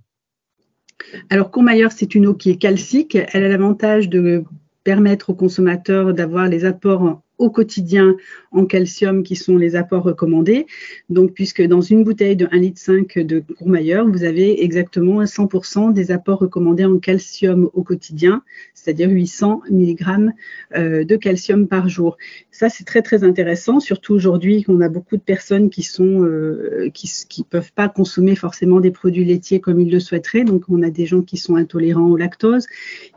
Alors, 1.30 1.52
Courmayeur, 1.52 1.94
c'est 1.94 2.16
une 2.16 2.28
eau 2.28 2.34
qui 2.34 2.50
est 2.50 2.58
calcique. 2.58 3.18
Elle 3.32 3.46
a 3.46 3.48
l'avantage 3.48 4.10
de 4.10 4.44
permettre 4.84 5.30
au 5.30 5.36
consommateur 5.36 6.14
d'avoir 6.14 6.48
les 6.48 6.66
apports 6.66 7.22
au 7.38 7.50
quotidien 7.50 8.16
en 8.56 8.66
calcium 8.66 9.24
qui 9.24 9.36
sont 9.36 9.58
les 9.58 9.76
apports 9.76 10.04
recommandés. 10.04 10.66
Donc, 11.10 11.34
puisque 11.34 11.62
dans 11.62 11.82
une 11.82 12.04
bouteille 12.04 12.36
de 12.36 12.46
1,5 12.48 12.60
litre 12.60 13.22
de 13.22 13.44
Courmayeur, 13.58 14.08
vous 14.08 14.24
avez 14.24 14.64
exactement 14.64 15.24
100% 15.24 15.94
des 15.94 16.12
apports 16.12 16.40
recommandés 16.40 16.86
en 16.86 16.98
calcium 16.98 17.70
au 17.74 17.84
quotidien, 17.84 18.44
c'est-à-dire 18.74 19.10
800 19.10 19.62
mg 19.70 20.32
euh, 20.76 21.04
de 21.04 21.16
calcium 21.16 21.68
par 21.68 21.90
jour. 21.90 22.18
Ça, 22.52 22.70
c'est 22.70 22.86
très, 22.86 23.02
très 23.02 23.24
intéressant, 23.24 23.80
surtout 23.80 24.14
aujourd'hui 24.14 24.64
qu'on 24.64 24.80
a 24.82 24.90
beaucoup 24.90 25.18
de 25.18 25.22
personnes 25.22 25.70
qui 25.70 25.84
sont, 25.84 26.24
euh, 26.24 26.90
qui, 26.94 27.44
peuvent 27.50 27.74
pas 27.74 27.90
consommer 27.90 28.36
forcément 28.36 28.80
des 28.80 28.92
produits 28.92 29.26
laitiers 29.26 29.60
comme 29.60 29.80
ils 29.80 29.92
le 29.92 30.00
souhaiteraient. 30.00 30.46
Donc, 30.46 30.64
on 30.70 30.82
a 30.82 30.90
des 30.90 31.06
gens 31.06 31.22
qui 31.22 31.38
sont 31.38 31.56
intolérants 31.56 32.08
au 32.08 32.18
lactose 32.18 32.66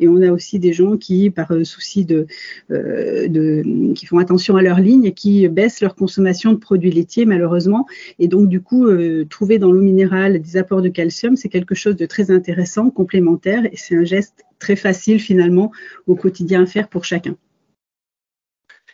et 0.01 0.09
on 0.09 0.21
a 0.23 0.31
aussi 0.33 0.59
des 0.59 0.73
gens 0.73 0.97
qui, 0.97 1.31
par 1.31 1.53
euh, 1.53 1.65
souci 1.65 2.05
de, 2.05 2.27
de 2.71 3.93
qui 3.95 4.07
font 4.07 4.19
attention 4.19 4.57
à 4.57 4.63
leur 4.63 4.81
ligne 4.81 5.05
et 5.05 5.13
qui 5.13 5.28
baissent 5.49 5.81
leur 5.81 5.95
consommation 5.95 6.53
de 6.53 6.59
produits 6.59 6.91
laitiers 6.91 7.27
malheureusement. 7.27 7.87
Et 8.19 8.29
donc 8.29 8.49
du 8.49 8.61
coup, 8.61 8.87
euh, 8.87 9.27
trouver 9.29 9.59
dans 9.59 9.71
l'eau 9.71 9.83
minérale 9.83 10.41
des 10.41 10.57
apports 10.57 10.83
de 10.83 10.89
calcium, 10.89 11.37
c'est 11.37 11.49
quelque 11.49 11.75
chose 11.75 11.97
de 11.97 12.07
très 12.07 12.31
intéressant, 12.31 12.91
complémentaire, 12.91 13.65
et 13.67 13.77
c'est 13.77 13.97
un 13.97 14.05
geste 14.05 14.45
très 14.59 14.77
facile 14.77 15.21
finalement 15.21 15.71
au 16.07 16.17
quotidien 16.17 16.63
à 16.63 16.67
faire 16.67 16.89
pour 16.89 17.05
chacun. 17.05 17.37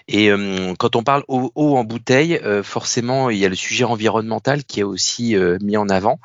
Et 0.06 0.30
euh, 0.30 0.74
quand 0.78 0.96
on 0.96 1.02
parle 1.02 1.24
eau, 1.28 1.50
en 1.56 1.84
bouteille, 1.84 2.36
euh, 2.44 2.62
forcément, 2.62 3.30
il 3.30 3.38
y 3.38 3.46
a 3.46 3.48
le 3.48 3.54
sujet 3.54 3.84
environnemental 3.84 4.62
qui 4.64 4.80
est 4.80 4.84
aussi 4.84 5.34
mis 5.62 5.78
en 5.78 5.88
avant. 5.88 6.18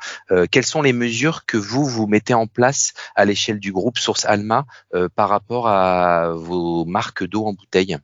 quelles 0.50 0.66
sont 0.66 0.82
les 0.82 0.92
mesures 0.92 1.46
que 1.46 1.56
vous, 1.56 1.86
vous 1.86 2.06
mettez 2.06 2.34
en 2.34 2.46
place 2.46 2.92
à 3.16 3.24
l'échelle 3.24 3.58
du 3.58 3.72
groupe 3.72 3.98
Source 3.98 4.26
Alma 4.26 4.66
par 5.16 5.30
rapport 5.30 5.66
à 5.68 6.34
vos 6.34 6.84
marques 6.84 7.24
d'eau 7.24 7.46
en 7.46 7.54
bouteille? 7.54 7.96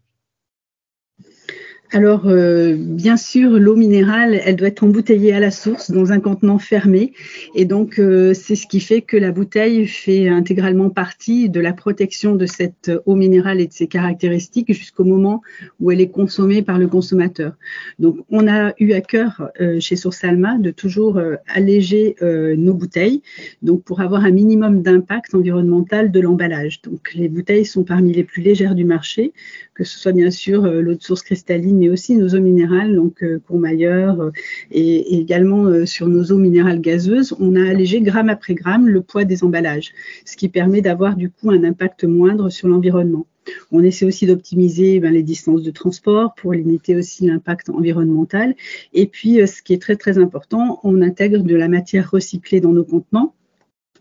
Alors, 1.93 2.26
euh, 2.26 2.75
bien 2.76 3.16
sûr, 3.16 3.50
l'eau 3.50 3.76
minérale, 3.76 4.40
elle 4.45 4.57
doit 4.57 4.69
être 4.69 4.83
embouteillée 4.83 5.33
à 5.33 5.40
la 5.40 5.52
source 5.52 5.90
dans 5.90 6.11
un 6.11 6.19
contenant 6.19 6.59
fermé. 6.59 7.12
Et 7.55 7.64
donc, 7.64 8.00
euh, 8.00 8.35
c'est 8.35 8.57
ce 8.57 8.66
qui 8.66 8.81
fait 8.81 9.02
que 9.02 9.16
la 9.16 9.31
bouteille 9.31 9.87
fait 9.87 10.28
intégralement 10.28 10.90
partie 10.90 11.49
de 11.49 11.61
la 11.61 11.73
protection 11.73 12.35
de 12.35 12.47
cette 12.47 12.90
eau 13.07 13.14
minérale 13.14 13.61
et 13.61 13.66
de 13.66 13.73
ses 13.73 13.87
caractéristiques 13.87 14.73
jusqu'au 14.73 15.05
moment 15.05 15.43
où 15.78 15.93
elle 15.93 16.00
est 16.00 16.09
consommée 16.11 16.62
par 16.62 16.78
le 16.78 16.88
consommateur. 16.88 17.52
Donc, 18.00 18.16
on 18.31 18.49
a 18.49 18.73
eu 18.81 18.93
à 18.93 19.00
cœur 19.00 19.50
euh, 19.61 19.78
chez 19.78 19.95
Source 19.95 20.25
Alma 20.25 20.59
de 20.59 20.71
toujours 20.71 21.21
alléger 21.47 22.16
nos 22.21 22.75
bouteilles, 22.75 23.23
donc 23.62 23.83
pour 23.83 24.00
avoir 24.00 24.25
un 24.25 24.31
minimum 24.31 24.83
d'impact 24.83 25.35
environnemental 25.35 26.11
de 26.11 26.21
l'emballage. 26.21 26.83
Donc, 26.83 27.12
les 27.14 27.28
bouteilles 27.28 27.64
sont 27.64 27.85
parmi 27.85 28.12
les 28.12 28.25
plus 28.25 28.43
légères 28.43 28.75
du 28.75 28.85
marché, 28.85 29.33
que 29.75 29.85
ce 29.85 29.99
soit 29.99 30.12
bien 30.12 30.31
sûr 30.31 30.62
l'eau 30.62 30.95
de 30.95 31.02
source 31.02 31.23
cristalline 31.23 31.75
mais 31.76 31.88
aussi 31.88 32.16
nos 32.16 32.28
eaux 32.35 32.40
minérales, 32.40 32.95
donc 32.95 33.25
Courmayeur, 33.47 34.30
et, 34.71 35.14
et, 35.14 35.21
également 35.21 35.87
sur 35.87 36.09
nos 36.09 36.25
eaux 36.25 36.38
minérales 36.38 36.80
gazeuses, 36.80 37.35
on 37.38 37.56
a 37.56 37.68
allégé 37.68 38.00
gramme 38.00 38.28
après 38.28 38.54
gramme 38.54 38.88
le 38.88 39.00
poids 39.00 39.25
des 39.25 39.45
emballages, 39.45 39.92
ce 40.25 40.37
qui 40.37 40.49
permet 40.49 40.80
d'avoir 40.80 41.16
du 41.16 41.30
coup 41.30 41.50
un 41.50 41.64
impact 41.64 42.04
moindre 42.04 42.50
sur 42.50 42.68
l'environnement. 42.68 43.26
On 43.71 43.83
essaie 43.83 44.04
aussi 44.04 44.26
d'optimiser 44.26 45.00
ben, 45.00 45.12
les 45.12 45.23
distances 45.23 45.62
de 45.62 45.71
transport 45.71 46.35
pour 46.35 46.52
limiter 46.52 46.97
aussi 46.97 47.26
l'impact 47.26 47.68
environnemental. 47.71 48.54
Et 48.92 49.06
puis, 49.06 49.40
euh, 49.40 49.47
ce 49.47 49.62
qui 49.62 49.73
est 49.73 49.83
très 49.83 49.97
très 49.97 50.18
important, 50.18 50.80
on 50.83 51.02
intègre 51.02 51.42
de 51.42 51.54
la 51.54 51.68
matière 51.68 52.11
recyclée 52.11 52.61
dans 52.61 52.73
nos 52.73 52.85
contenants. 52.85 53.35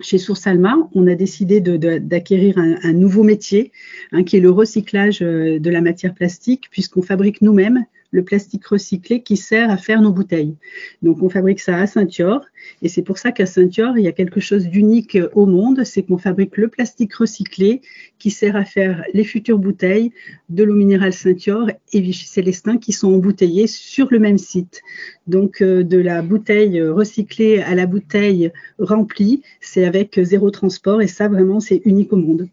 Chez 0.01 0.17
Source 0.17 0.45
Alma, 0.47 0.75
on 0.93 1.07
a 1.07 1.15
décidé 1.15 1.61
d'acquérir 1.61 2.57
un, 2.57 2.93
nouveau 2.93 3.23
métier, 3.23 3.71
hein, 4.11 4.23
qui 4.23 4.37
est 4.37 4.41
le 4.41 4.51
recyclage 4.51 5.21
euh, 5.21 5.59
de 5.59 5.69
la 5.69 5.81
matière 5.81 6.13
plastique, 6.13 6.69
puisqu'on 6.69 7.01
fabrique 7.01 7.41
nous-mêmes 7.41 7.85
le 8.11 8.23
plastique 8.23 8.65
recyclé 8.65 9.21
qui 9.21 9.37
sert 9.37 9.69
à 9.69 9.77
faire 9.77 10.01
nos 10.01 10.11
bouteilles. 10.11 10.55
Donc 11.01 11.21
on 11.21 11.29
fabrique 11.29 11.59
ça 11.59 11.77
à 11.77 11.87
Saint-Yor 11.87 12.45
et 12.81 12.89
c'est 12.89 13.01
pour 13.01 13.17
ça 13.17 13.31
qu'à 13.31 13.45
Saint-Yor, 13.45 13.97
il 13.97 14.03
y 14.03 14.07
a 14.07 14.11
quelque 14.11 14.39
chose 14.39 14.67
d'unique 14.67 15.17
au 15.33 15.45
monde, 15.45 15.83
c'est 15.83 16.03
qu'on 16.03 16.17
fabrique 16.17 16.57
le 16.57 16.67
plastique 16.67 17.13
recyclé 17.13 17.81
qui 18.19 18.31
sert 18.31 18.55
à 18.55 18.65
faire 18.65 19.03
les 19.13 19.23
futures 19.23 19.59
bouteilles 19.59 20.11
de 20.49 20.63
l'eau 20.63 20.75
minérale 20.75 21.13
Saint-Yor 21.13 21.69
et 21.93 22.01
Vichy 22.01 22.25
Célestin 22.25 22.77
qui 22.77 22.91
sont 22.91 23.13
embouteillées 23.13 23.67
sur 23.67 24.07
le 24.11 24.19
même 24.19 24.37
site. 24.37 24.81
Donc 25.27 25.61
euh, 25.61 25.83
de 25.83 25.97
la 25.97 26.21
bouteille 26.21 26.81
recyclée 26.81 27.59
à 27.59 27.75
la 27.75 27.85
bouteille 27.85 28.51
remplie, 28.79 29.41
c'est 29.61 29.85
avec 29.85 30.19
zéro 30.21 30.51
transport 30.51 31.01
et 31.01 31.07
ça 31.07 31.27
vraiment 31.27 31.59
c'est 31.59 31.81
unique 31.85 32.13
au 32.13 32.17
monde. 32.17 32.47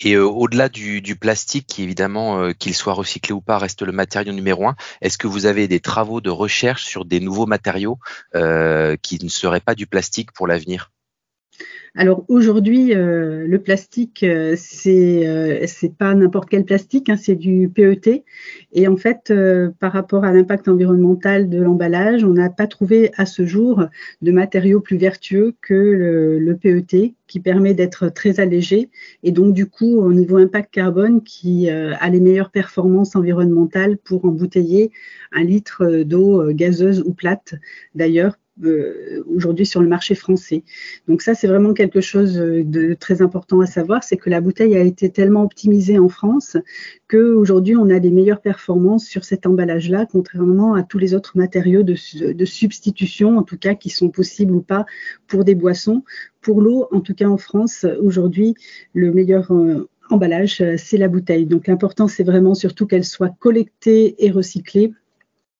Et 0.00 0.14
euh, 0.14 0.24
au-delà 0.24 0.68
du, 0.68 1.16
plastique, 1.16 1.66
qui 1.66 1.82
évidemment, 1.82 2.40
euh, 2.40 2.52
qu'il 2.52 2.74
soit 2.74 2.92
recyclé 2.92 3.32
ou 3.32 3.40
pas, 3.40 3.58
reste 3.58 3.82
le 3.82 3.92
matériau 3.92 4.32
numéro 4.32 4.66
un, 4.66 4.76
est-ce 5.00 5.18
que 5.18 5.26
vous 5.26 5.46
avez 5.46 5.68
des 5.68 5.80
travaux 5.80 6.20
de 6.20 6.30
recherche 6.30 6.84
sur 6.84 7.04
des 7.04 7.20
nouveaux 7.20 7.46
matériaux 7.46 7.98
euh, 8.34 8.96
qui 9.00 9.22
ne 9.22 9.28
seraient 9.28 9.60
pas 9.60 9.74
du 9.74 9.86
plastique 9.86 10.32
pour 10.32 10.46
l'avenir? 10.46 10.92
Alors 11.98 12.24
aujourd'hui, 12.28 12.94
euh, 12.94 13.46
le 13.46 13.58
plastique, 13.58 14.22
euh, 14.22 14.54
c'est 14.58 15.26
euh, 15.26 15.64
c'est 15.66 15.94
pas 15.96 16.14
n'importe 16.14 16.50
quel 16.50 16.66
plastique, 16.66 17.08
hein, 17.08 17.16
c'est 17.16 17.36
du 17.36 17.70
PET. 17.70 18.22
Et 18.72 18.86
en 18.86 18.96
fait, 18.98 19.32
par 19.80 19.92
rapport 19.92 20.24
à 20.24 20.32
l'impact 20.32 20.68
environnemental 20.68 21.48
de 21.48 21.58
l'emballage, 21.58 22.22
on 22.22 22.34
n'a 22.34 22.50
pas 22.50 22.66
trouvé 22.66 23.12
à 23.16 23.24
ce 23.24 23.46
jour 23.46 23.86
de 24.20 24.30
matériaux 24.30 24.80
plus 24.80 24.98
vertueux 24.98 25.54
que 25.62 25.72
le, 25.72 26.38
le 26.38 26.56
PET, 26.56 27.14
qui 27.26 27.40
permet 27.40 27.72
d'être 27.72 28.08
très 28.10 28.40
allégé 28.40 28.90
et 29.22 29.32
donc 29.32 29.54
du 29.54 29.66
coup 29.66 29.98
au 29.98 30.12
niveau 30.12 30.36
impact 30.36 30.72
carbone 30.72 31.22
qui 31.22 31.68
a 31.68 32.08
les 32.08 32.20
meilleures 32.20 32.50
performances 32.50 33.16
environnementales 33.16 33.96
pour 33.98 34.24
embouteiller 34.24 34.92
un 35.32 35.42
litre 35.42 36.02
d'eau 36.04 36.52
gazeuse 36.52 37.02
ou 37.04 37.14
plate 37.14 37.54
d'ailleurs 37.96 38.36
euh, 38.64 39.22
aujourd'hui 39.26 39.66
sur 39.66 39.82
le 39.82 39.88
marché 39.88 40.14
français. 40.14 40.62
Donc 41.08 41.20
ça, 41.20 41.34
c'est 41.34 41.46
vraiment 41.46 41.74
quelque 41.74 42.00
chose 42.00 42.34
de 42.36 42.94
très 42.94 43.20
important 43.20 43.60
à 43.60 43.66
savoir, 43.66 44.02
c'est 44.02 44.16
que 44.16 44.30
la 44.30 44.40
bouteille 44.40 44.76
a 44.76 44.80
été 44.80 45.10
tellement 45.10 45.42
optimisée 45.42 45.98
en 45.98 46.08
France 46.08 46.56
qu'aujourd'hui, 47.08 47.76
on 47.76 47.90
a 47.90 47.98
les 47.98 48.10
meilleures 48.10 48.40
performances 48.40 49.04
sur 49.04 49.24
cet 49.24 49.46
emballage-là, 49.46 50.06
contrairement 50.10 50.74
à 50.74 50.82
tous 50.82 50.98
les 50.98 51.14
autres 51.14 51.36
matériaux 51.36 51.82
de, 51.82 51.96
de, 52.32 52.44
substitution, 52.44 53.36
en 53.36 53.42
tout 53.42 53.58
cas, 53.58 53.74
qui 53.74 53.90
sont 53.90 54.08
possibles 54.08 54.54
ou 54.54 54.62
pas 54.62 54.86
pour 55.26 55.44
des 55.44 55.54
boissons. 55.54 56.02
Pour 56.40 56.62
l'eau, 56.62 56.88
en 56.92 57.00
tout 57.00 57.14
cas 57.14 57.28
en 57.28 57.36
France, 57.36 57.84
aujourd'hui, 58.00 58.54
le 58.94 59.12
meilleur 59.12 59.52
euh, 59.52 59.88
emballage, 60.08 60.62
c'est 60.78 60.96
la 60.96 61.08
bouteille. 61.08 61.44
Donc 61.44 61.66
l'important, 61.66 62.08
c'est 62.08 62.24
vraiment 62.24 62.54
surtout 62.54 62.86
qu'elle 62.86 63.04
soit 63.04 63.34
collectée 63.38 64.24
et 64.24 64.30
recyclée 64.30 64.92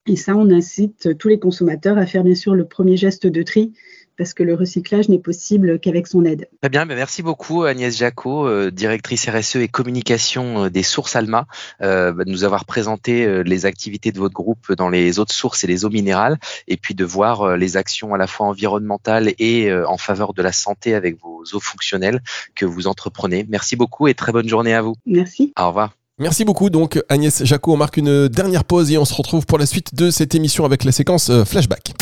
et 0.06 0.16
ça, 0.16 0.36
on 0.36 0.50
incite 0.50 1.16
tous 1.18 1.28
les 1.28 1.38
consommateurs 1.38 1.98
à 1.98 2.06
faire 2.06 2.24
bien 2.24 2.34
sûr 2.34 2.54
le 2.54 2.66
premier 2.66 2.96
geste 2.96 3.26
de 3.26 3.42
tri 3.42 3.72
parce 4.16 4.34
que 4.34 4.42
le 4.42 4.54
recyclage 4.54 5.08
n'est 5.08 5.18
possible 5.18 5.78
qu'avec 5.78 6.06
son 6.06 6.24
aide. 6.24 6.48
Très 6.60 6.68
bien, 6.68 6.84
merci 6.84 7.22
beaucoup 7.22 7.64
Agnès 7.64 7.96
Jacot, 7.96 8.46
euh, 8.46 8.70
directrice 8.70 9.28
RSE 9.28 9.56
et 9.56 9.68
communication 9.68 10.64
euh, 10.64 10.70
des 10.70 10.82
sources 10.82 11.16
Alma, 11.16 11.46
euh, 11.82 12.12
bah, 12.12 12.24
de 12.24 12.30
nous 12.30 12.44
avoir 12.44 12.64
présenté 12.64 13.42
les 13.44 13.66
activités 13.66 14.12
de 14.12 14.18
votre 14.18 14.34
groupe 14.34 14.72
dans 14.72 14.88
les 14.88 15.18
autres 15.18 15.34
sources 15.34 15.64
et 15.64 15.66
les 15.66 15.84
eaux 15.84 15.90
minérales, 15.90 16.38
et 16.68 16.76
puis 16.76 16.94
de 16.94 17.04
voir 17.04 17.56
les 17.56 17.76
actions 17.76 18.14
à 18.14 18.18
la 18.18 18.26
fois 18.26 18.46
environnementales 18.46 19.32
et 19.38 19.72
en 19.72 19.96
faveur 19.96 20.32
de 20.32 20.42
la 20.42 20.52
santé 20.52 20.94
avec 20.94 21.20
vos 21.20 21.42
eaux 21.52 21.60
fonctionnelles 21.60 22.22
que 22.54 22.64
vous 22.64 22.86
entreprenez. 22.86 23.46
Merci 23.48 23.76
beaucoup 23.76 24.08
et 24.08 24.14
très 24.14 24.32
bonne 24.32 24.48
journée 24.48 24.74
à 24.74 24.82
vous. 24.82 24.94
Merci. 25.06 25.52
Au 25.58 25.68
revoir. 25.68 26.05
Merci 26.18 26.46
beaucoup 26.46 26.70
donc 26.70 26.98
Agnès 27.10 27.44
Jacot. 27.44 27.74
On 27.74 27.76
marque 27.76 27.98
une 27.98 28.28
dernière 28.28 28.64
pause 28.64 28.90
et 28.90 28.96
on 28.96 29.04
se 29.04 29.12
retrouve 29.12 29.44
pour 29.44 29.58
la 29.58 29.66
suite 29.66 29.94
de 29.94 30.10
cette 30.10 30.34
émission 30.34 30.64
avec 30.64 30.82
la 30.84 30.90
séquence 30.90 31.28
euh, 31.28 31.44
flashback. 31.44 31.92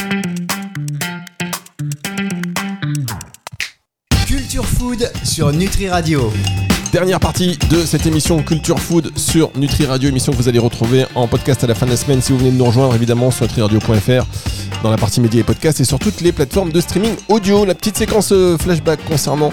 Culture 4.24 4.64
Food 4.66 5.10
sur 5.24 5.52
Nutri 5.52 5.88
Radio. 5.88 6.32
Dernière 6.92 7.18
partie 7.18 7.58
de 7.70 7.84
cette 7.84 8.06
émission 8.06 8.40
Culture 8.44 8.78
Food 8.78 9.18
sur 9.18 9.50
Nutri 9.56 9.84
Radio, 9.84 10.10
émission 10.10 10.30
que 10.30 10.36
vous 10.36 10.48
allez 10.48 10.60
retrouver 10.60 11.06
en 11.16 11.26
podcast 11.26 11.64
à 11.64 11.66
la 11.66 11.74
fin 11.74 11.86
de 11.86 11.90
la 11.90 11.96
semaine 11.96 12.22
si 12.22 12.30
vous 12.30 12.38
venez 12.38 12.52
de 12.52 12.56
nous 12.56 12.66
rejoindre 12.66 12.94
évidemment 12.94 13.32
sur 13.32 13.46
nutriradio.fr 13.46 14.26
dans 14.84 14.90
la 14.92 14.96
partie 14.96 15.20
médias 15.20 15.40
et 15.40 15.44
podcasts 15.44 15.80
et 15.80 15.84
sur 15.84 15.98
toutes 15.98 16.20
les 16.20 16.30
plateformes 16.30 16.70
de 16.70 16.80
streaming 16.80 17.16
audio. 17.28 17.64
La 17.64 17.74
petite 17.74 17.96
séquence 17.96 18.30
euh, 18.30 18.56
flashback 18.58 19.04
concernant 19.06 19.50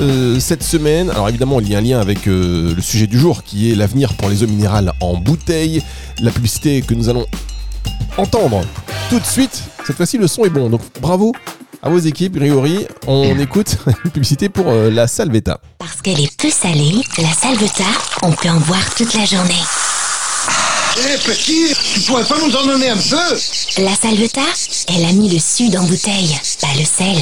euh, 0.00 0.40
cette 0.40 0.62
semaine. 0.62 1.10
Alors 1.10 1.28
évidemment, 1.28 1.60
il 1.60 1.70
y 1.70 1.74
a 1.74 1.78
un 1.78 1.82
lien 1.82 2.00
avec 2.00 2.26
euh, 2.26 2.74
le 2.74 2.82
sujet 2.82 3.06
du 3.06 3.18
jour 3.18 3.42
qui 3.42 3.70
est 3.70 3.74
l'avenir 3.74 4.14
pour 4.14 4.28
les 4.28 4.42
eaux 4.42 4.46
minérales 4.46 4.92
en 5.00 5.16
bouteille. 5.16 5.82
La 6.20 6.30
publicité 6.30 6.82
que 6.82 6.94
nous 6.94 7.08
allons 7.08 7.26
entendre 8.16 8.62
tout 9.10 9.18
de 9.18 9.24
suite. 9.24 9.62
Cette 9.86 9.96
fois-ci, 9.96 10.18
le 10.18 10.26
son 10.26 10.44
est 10.44 10.50
bon. 10.50 10.68
Donc 10.68 10.82
bravo 11.00 11.32
à 11.82 11.90
vos 11.90 11.98
équipes, 11.98 12.34
Grégory. 12.34 12.86
On 13.06 13.38
écoute 13.38 13.76
une 14.04 14.10
publicité 14.10 14.48
pour 14.48 14.68
euh, 14.68 14.90
la 14.90 15.06
Salvetta. 15.06 15.60
Parce 15.78 16.00
qu'elle 16.02 16.20
est 16.20 16.36
peu 16.36 16.50
salée, 16.50 17.02
la 17.18 17.32
Salvetta, 17.32 17.84
on 18.22 18.32
peut 18.32 18.48
en 18.48 18.60
boire 18.60 18.94
toute 18.96 19.14
la 19.14 19.24
journée. 19.24 19.62
Eh 20.96 21.16
petit, 21.18 21.74
tu 21.94 22.00
pourrais 22.00 22.24
pas 22.24 22.38
nous 22.44 22.54
en 22.56 22.66
donner 22.66 22.88
un 22.88 22.96
peu? 22.96 23.82
La 23.82 23.94
Salvetta, 23.94 24.42
elle 24.88 25.04
a 25.04 25.12
mis 25.12 25.30
le 25.30 25.38
sud 25.38 25.76
en 25.76 25.84
bouteille, 25.84 26.36
pas 26.60 26.74
le 26.76 26.84
sel. 26.84 27.16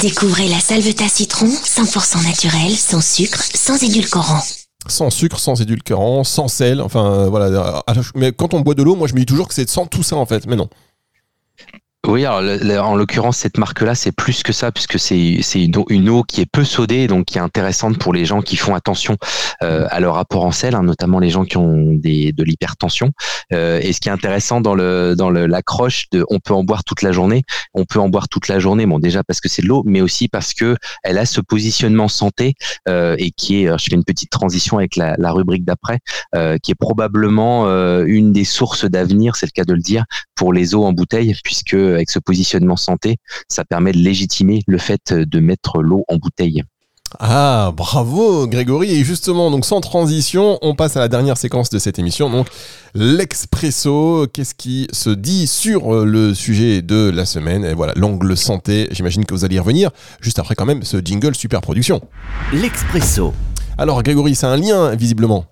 Découvrez 0.00 0.48
la 0.48 0.60
Salvetta 0.60 1.08
citron, 1.08 1.46
100% 1.46 2.24
naturel, 2.24 2.76
sans 2.76 3.02
sucre, 3.02 3.42
sans 3.54 3.82
édulcorant 3.82 4.42
sans 4.86 5.10
sucre, 5.10 5.38
sans 5.38 5.60
édulcorant, 5.60 6.24
sans 6.24 6.48
sel, 6.48 6.80
enfin 6.82 7.06
euh, 7.06 7.28
voilà. 7.30 7.82
Mais 8.14 8.32
quand 8.32 8.54
on 8.54 8.60
boit 8.60 8.74
de 8.74 8.82
l'eau, 8.82 8.96
moi 8.96 9.08
je 9.08 9.14
me 9.14 9.20
dis 9.20 9.26
toujours 9.26 9.48
que 9.48 9.54
c'est 9.54 9.68
sans 9.68 9.86
tout 9.86 10.02
ça 10.02 10.16
en 10.16 10.26
fait, 10.26 10.46
mais 10.46 10.56
non. 10.56 10.68
Oui, 12.06 12.26
alors 12.26 12.90
en 12.90 12.96
l'occurrence, 12.96 13.38
cette 13.38 13.56
marque-là, 13.56 13.94
c'est 13.94 14.12
plus 14.12 14.42
que 14.42 14.52
ça, 14.52 14.70
puisque 14.70 14.98
c'est 14.98 15.40
une, 15.54 15.84
une 15.88 16.08
eau 16.10 16.22
qui 16.22 16.42
est 16.42 16.46
peu 16.46 16.62
sodée, 16.62 17.06
donc 17.06 17.24
qui 17.24 17.38
est 17.38 17.40
intéressante 17.40 17.98
pour 17.98 18.12
les 18.12 18.26
gens 18.26 18.42
qui 18.42 18.56
font 18.56 18.74
attention 18.74 19.16
euh, 19.62 19.86
à 19.90 20.00
leur 20.00 20.16
rapport 20.16 20.44
en 20.44 20.52
sel, 20.52 20.74
hein, 20.74 20.82
notamment 20.82 21.18
les 21.18 21.30
gens 21.30 21.44
qui 21.44 21.56
ont 21.56 21.92
des, 21.94 22.32
de 22.32 22.44
l'hypertension. 22.44 23.12
Euh, 23.54 23.80
et 23.82 23.94
ce 23.94 24.00
qui 24.00 24.08
est 24.08 24.12
intéressant 24.12 24.60
dans 24.60 24.74
le 24.74 25.14
dans 25.16 25.30
l'accroche 25.30 26.06
de, 26.10 26.24
on 26.28 26.40
peut 26.40 26.52
en 26.52 26.62
boire 26.62 26.84
toute 26.84 27.00
la 27.00 27.12
journée. 27.12 27.42
On 27.72 27.84
peut 27.86 28.00
en 28.00 28.08
boire 28.10 28.28
toute 28.28 28.48
la 28.48 28.58
journée, 28.58 28.84
bon 28.84 28.98
déjà 28.98 29.24
parce 29.24 29.40
que 29.40 29.48
c'est 29.48 29.62
de 29.62 29.68
l'eau, 29.68 29.82
mais 29.86 30.00
aussi 30.02 30.28
parce 30.28 30.52
que 30.52 30.76
elle 31.04 31.16
a 31.16 31.24
ce 31.24 31.40
positionnement 31.40 32.08
santé 32.08 32.54
euh, 32.88 33.16
et 33.18 33.30
qui 33.30 33.64
est, 33.64 33.78
je 33.78 33.84
fais 33.84 33.96
une 33.96 34.04
petite 34.04 34.30
transition 34.30 34.78
avec 34.78 34.96
la, 34.96 35.14
la 35.18 35.32
rubrique 35.32 35.64
d'après, 35.64 36.00
euh, 36.34 36.58
qui 36.62 36.70
est 36.70 36.76
probablement 36.76 37.66
euh, 37.66 38.04
une 38.06 38.32
des 38.32 38.44
sources 38.44 38.84
d'avenir, 38.84 39.36
c'est 39.36 39.46
le 39.46 39.52
cas 39.52 39.64
de 39.64 39.72
le 39.72 39.80
dire, 39.80 40.04
pour 40.34 40.52
les 40.52 40.74
eaux 40.74 40.84
en 40.84 40.92
bouteille, 40.92 41.34
puisque 41.44 41.74
avec 41.94 42.10
ce 42.10 42.18
positionnement 42.18 42.76
santé, 42.76 43.16
ça 43.48 43.64
permet 43.64 43.92
de 43.92 43.98
légitimer 43.98 44.62
le 44.66 44.78
fait 44.78 45.12
de 45.12 45.40
mettre 45.40 45.82
l'eau 45.82 46.04
en 46.08 46.16
bouteille. 46.16 46.62
Ah, 47.20 47.72
bravo 47.76 48.46
Grégory. 48.48 48.90
Et 48.90 49.04
justement, 49.04 49.50
donc 49.50 49.64
sans 49.64 49.80
transition, 49.80 50.58
on 50.62 50.74
passe 50.74 50.96
à 50.96 51.00
la 51.00 51.08
dernière 51.08 51.36
séquence 51.36 51.70
de 51.70 51.78
cette 51.78 51.98
émission. 51.98 52.28
Donc 52.28 52.48
l'expresso, 52.94 54.26
qu'est-ce 54.32 54.54
qui 54.54 54.88
se 54.92 55.10
dit 55.10 55.46
sur 55.46 55.94
euh, 55.94 56.04
le 56.04 56.34
sujet 56.34 56.82
de 56.82 57.10
la 57.14 57.24
semaine? 57.24 57.64
Et 57.64 57.74
voilà, 57.74 57.92
l'angle 57.96 58.36
santé, 58.36 58.88
j'imagine 58.90 59.24
que 59.24 59.34
vous 59.34 59.44
allez 59.44 59.56
y 59.56 59.60
revenir, 59.60 59.90
juste 60.20 60.38
après 60.38 60.54
quand 60.54 60.66
même 60.66 60.82
ce 60.82 60.96
jingle 60.96 61.34
super 61.34 61.60
production. 61.60 62.00
L'expresso. 62.52 63.32
Alors 63.78 64.02
Grégory, 64.02 64.34
c'est 64.34 64.46
un 64.46 64.56
lien 64.56 64.94
visiblement. 64.94 65.46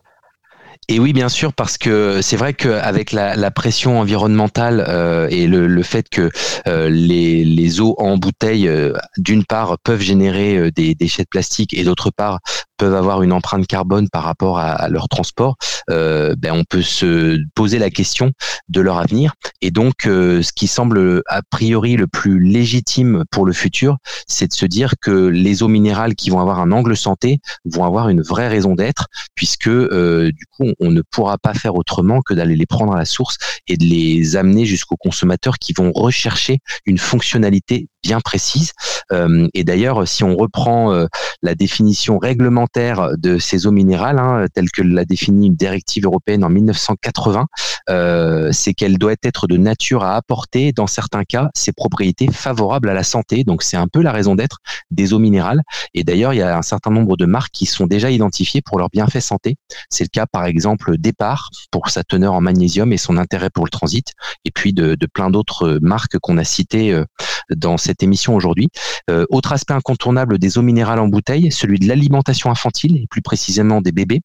Et 0.89 0.99
oui, 0.99 1.13
bien 1.13 1.29
sûr, 1.29 1.53
parce 1.53 1.79
que 1.79 2.21
c'est 2.23 2.37
vrai 2.37 2.55
qu'avec 2.55 3.13
la, 3.13 3.37
la, 3.37 3.51
pression 3.53 4.01
environnementale 4.01 4.85
euh, 4.89 5.29
et 5.31 5.47
le, 5.47 5.69
le, 5.69 5.83
fait 5.85 6.09
que 6.09 6.29
euh, 6.67 6.91
les, 6.91 7.45
les, 7.45 7.81
eaux 7.81 7.95
en 7.99 8.17
bouteille, 8.17 8.67
euh, 8.67 8.93
d'une 9.17 9.45
part, 9.45 9.79
peuvent 9.79 10.01
générer 10.01 10.57
euh, 10.57 10.71
des 10.73 10.97
déchets 10.97 11.23
de 11.23 11.29
plastique 11.29 11.73
et 11.73 11.85
d'autre 11.85 12.11
part, 12.11 12.41
peuvent 12.83 12.97
avoir 12.97 13.23
une 13.23 13.33
empreinte 13.33 13.69
carbone 13.69 14.09
par 14.09 14.25
rapport 14.25 14.59
à, 14.59 14.89
leur 14.89 15.09
transport, 15.09 15.55
euh, 15.89 16.35
ben 16.37 16.53
on 16.53 16.65
peut 16.65 16.83
se 16.83 17.39
poser 17.55 17.79
la 17.79 17.91
question 17.91 18.33
de 18.69 18.81
leur 18.81 18.99
avenir. 18.99 19.35
Et 19.61 19.71
donc, 19.71 20.05
euh, 20.07 20.43
ce 20.43 20.53
qui 20.53 20.67
semble 20.67 21.23
a 21.29 21.43
priori 21.49 21.95
le 21.95 22.09
plus 22.09 22.41
légitime 22.41 23.23
pour 23.31 23.47
le 23.47 23.53
futur, 23.53 23.99
c'est 24.27 24.49
de 24.49 24.53
se 24.53 24.67
dire 24.67 24.95
que 25.01 25.13
les 25.13 25.63
eaux 25.63 25.69
minérales 25.69 26.17
qui 26.17 26.31
vont 26.31 26.41
avoir 26.41 26.59
un 26.59 26.73
angle 26.73 26.97
santé 26.97 27.39
vont 27.65 27.85
avoir 27.85 28.09
une 28.09 28.21
vraie 28.21 28.49
raison 28.49 28.75
d'être, 28.75 29.07
puisque 29.37 29.71
du 29.71 30.47
coup, 30.57 30.72
on, 30.81 30.91
ne 30.91 31.03
pourra 31.03 31.39
pas 31.39 31.55
faire 31.55 31.75
autrement 31.75 32.21
que 32.23 32.35
d'aller 32.35 32.57
les 32.57 32.67
prendre 32.67 32.93
à 32.93 32.99
la 32.99 33.05
source 33.05 33.39
et 33.67 33.77
de 33.77 33.85
les 33.85 34.37
amener 34.37 34.65
jusqu'aux 34.65 34.97
consommateurs 34.97 35.59
qui 35.59 35.73
vont 35.73 35.93
rechercher 35.93 36.59
une 36.87 36.99
fonctionnalité 36.99 37.89
bien 38.03 38.21
précise. 38.21 38.73
Euh, 39.13 39.49
et 39.55 39.65
d'ailleurs, 39.65 40.07
si 40.09 40.25
on 40.25 40.37
reprend 40.37 40.93
euh, 40.93 41.07
la 41.43 41.55
définition 41.55 42.19
réglementaire 42.19 43.11
de 43.17 43.39
ces 43.39 43.67
eaux 43.67 43.71
minérales, 43.71 44.19
hein, 44.19 44.47
telle 44.53 44.71
que 44.71 44.83
l'a 44.83 45.05
définie 45.05 45.47
une 45.47 45.55
directive 45.55 46.05
européenne 46.05 46.45
en 46.45 46.49
1980, 46.49 47.47
euh, 47.91 48.51
c'est 48.53 48.75
qu'elle 48.75 48.99
doit 48.99 49.15
être 49.23 49.47
de 49.47 49.57
nature 49.57 50.05
à 50.05 50.17
apporter, 50.17 50.73
dans 50.73 50.87
certains 50.87 51.25
cas, 51.25 51.51
ses 51.55 51.73
propriétés 51.73 52.31
favorables 52.31 52.89
à 52.89 52.95
la 52.95 53.05
santé. 53.05 53.45
Donc 53.45 53.63
c'est 53.63 53.77
un 53.77 53.89
peu 53.89 54.03
la 54.03 54.13
raison 54.13 54.35
d'être 54.35 54.59
des 54.91 55.13
eaux 55.13 55.19
minérales. 55.19 55.63
Et 55.95 56.05
d'ailleurs, 56.05 56.35
il 56.35 56.39
y 56.39 56.43
a 56.43 56.57
un 56.57 56.63
certain 56.63 56.91
nombre 56.91 57.17
de 57.17 57.27
marques 57.27 57.53
qui 57.53 57.67
sont 57.67 57.87
déjà 57.87 58.11
identifiées 58.11 58.63
pour 58.63 58.79
leurs 58.79 58.91
bienfaits 58.91 59.21
santé. 59.21 59.57
C'est 59.91 60.05
le 60.05 60.11
cas, 60.11 60.27
par 60.27 60.45
exemple, 60.47 60.62
Départ 60.97 61.51
pour 61.71 61.91
sa 61.91 62.05
teneur 62.05 62.35
en 62.35 62.41
magnésium 62.41 62.93
et 62.93 62.99
son 62.99 63.17
intérêt 63.17 63.51
pour 63.51 63.65
le 63.65 63.71
transit, 63.71 64.13
et 64.45 64.51
puis 64.51 64.73
de, 64.73 64.97
plein 65.13 65.31
d'autres 65.31 65.79
marques 65.83 66.19
qu'on 66.19 66.39
a 66.39 66.45
citées 66.45 67.03
dans 67.51 67.77
cette 67.77 68.03
émission 68.03 68.35
aujourd'hui. 68.35 68.69
Euh, 69.11 69.25
autre 69.31 69.53
aspect 69.53 69.75
incontournable 69.75 70.39
des 70.39 70.59
eaux 70.59 70.63
minérales 70.63 70.99
en 70.99 71.09
bouteille, 71.09 71.51
celui 71.51 71.79
de 71.79 71.89
l'alimentation 71.89 72.51
infantile 72.51 72.97
et 72.97 73.07
plus 73.11 73.23
précisément 73.23 73.81
des 73.81 73.93
bébés, 73.93 74.21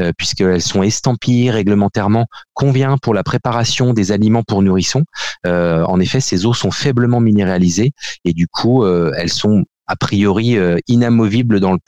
euh, 0.00 0.12
puisqu'elles 0.16 0.62
sont 0.62 0.82
estampillées 0.82 1.50
réglementairement 1.50 2.26
convient 2.54 2.96
pour 2.98 3.14
la 3.14 3.22
préparation 3.22 3.92
des 3.92 4.12
aliments 4.12 4.42
pour 4.42 4.62
nourrissons. 4.62 5.04
Euh, 5.46 5.84
en 5.84 6.00
effet, 6.00 6.20
ces 6.20 6.46
eaux 6.46 6.54
sont 6.54 6.70
faiblement 6.70 7.20
minéralisées 7.20 7.92
et 8.24 8.32
du 8.32 8.46
coup, 8.46 8.84
elles 8.86 9.30
sont 9.30 9.64
a 9.86 9.96
priori 9.96 10.56
inamovibles 10.86 11.58
dans 11.58 11.72
le 11.72 11.78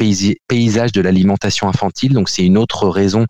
paysage 0.48 0.92
de 0.92 1.00
l'alimentation 1.00 1.68
infantile. 1.68 2.12
Donc 2.12 2.28
c'est 2.28 2.44
une 2.44 2.58
autre 2.58 2.88
raison 2.88 3.26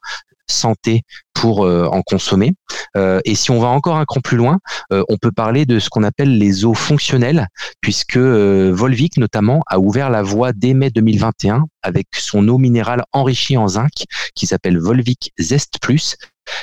santé 0.50 1.02
pour 1.34 1.64
euh, 1.64 1.86
en 1.86 2.02
consommer. 2.02 2.52
Euh, 2.96 3.20
et 3.24 3.34
si 3.34 3.50
on 3.50 3.58
va 3.58 3.68
encore 3.68 3.96
un 3.96 4.04
cran 4.04 4.20
plus 4.20 4.36
loin, 4.36 4.58
euh, 4.92 5.02
on 5.08 5.16
peut 5.16 5.32
parler 5.32 5.66
de 5.66 5.78
ce 5.78 5.88
qu'on 5.88 6.02
appelle 6.02 6.38
les 6.38 6.64
eaux 6.64 6.74
fonctionnelles, 6.74 7.48
puisque 7.80 8.18
Volvic 8.18 9.16
notamment 9.16 9.62
a 9.66 9.78
ouvert 9.78 10.10
la 10.10 10.22
voie 10.22 10.52
dès 10.52 10.74
mai 10.74 10.90
2021 10.90 11.64
avec 11.82 12.06
son 12.14 12.46
eau 12.48 12.58
minérale 12.58 13.02
enrichie 13.12 13.56
en 13.56 13.68
zinc 13.68 14.04
qui 14.34 14.46
s'appelle 14.46 14.78
Volvic 14.78 15.32
Zest 15.38 15.74
Plus 15.80 16.16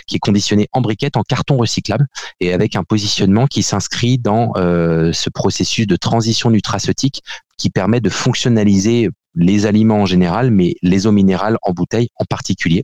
qui 0.07 0.17
est 0.17 0.19
conditionné 0.19 0.67
en 0.74 0.81
briquette 0.81 1.15
en 1.15 1.24
carton 1.24 1.57
recyclable 1.57 2.05
et 2.41 2.53
avec 2.53 2.75
un 2.75 2.83
positionnement 2.83 3.48
qui 3.48 3.63
s'inscrit 3.63 4.17
dans 4.17 4.51
ce 4.55 5.29
processus 5.29 5.88
de 5.88 5.95
transition 5.95 6.50
nutraceutique 6.50 7.24
qui 7.57 7.69
permet 7.69 8.01
de 8.01 8.09
fonctionnaliser 8.09 9.09
les 9.36 9.65
aliments 9.65 10.01
en 10.01 10.05
général, 10.05 10.51
mais 10.51 10.75
les 10.81 11.07
eaux 11.07 11.12
minérales 11.12 11.57
en 11.62 11.71
bouteille 11.71 12.09
en 12.15 12.25
particulier. 12.25 12.83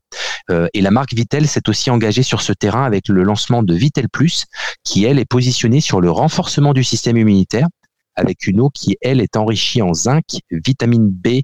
Euh, 0.49 0.67
et 0.73 0.81
la 0.81 0.91
marque 0.91 1.13
Vitel 1.13 1.47
s'est 1.47 1.67
aussi 1.69 1.89
engagée 1.89 2.23
sur 2.23 2.41
ce 2.41 2.53
terrain 2.53 2.83
avec 2.83 3.07
le 3.07 3.23
lancement 3.23 3.63
de 3.63 3.73
Vitel 3.73 4.09
Plus, 4.09 4.45
qui 4.83 5.05
elle 5.05 5.19
est 5.19 5.25
positionnée 5.25 5.81
sur 5.81 6.01
le 6.01 6.11
renforcement 6.11 6.73
du 6.73 6.83
système 6.83 7.17
immunitaire 7.17 7.67
avec 8.15 8.47
une 8.47 8.61
eau 8.61 8.69
qui, 8.69 8.97
elle, 9.01 9.21
est 9.21 9.35
enrichie 9.35 9.81
en 9.81 9.93
zinc, 9.93 10.23
vitamine 10.51 11.09
B 11.09 11.41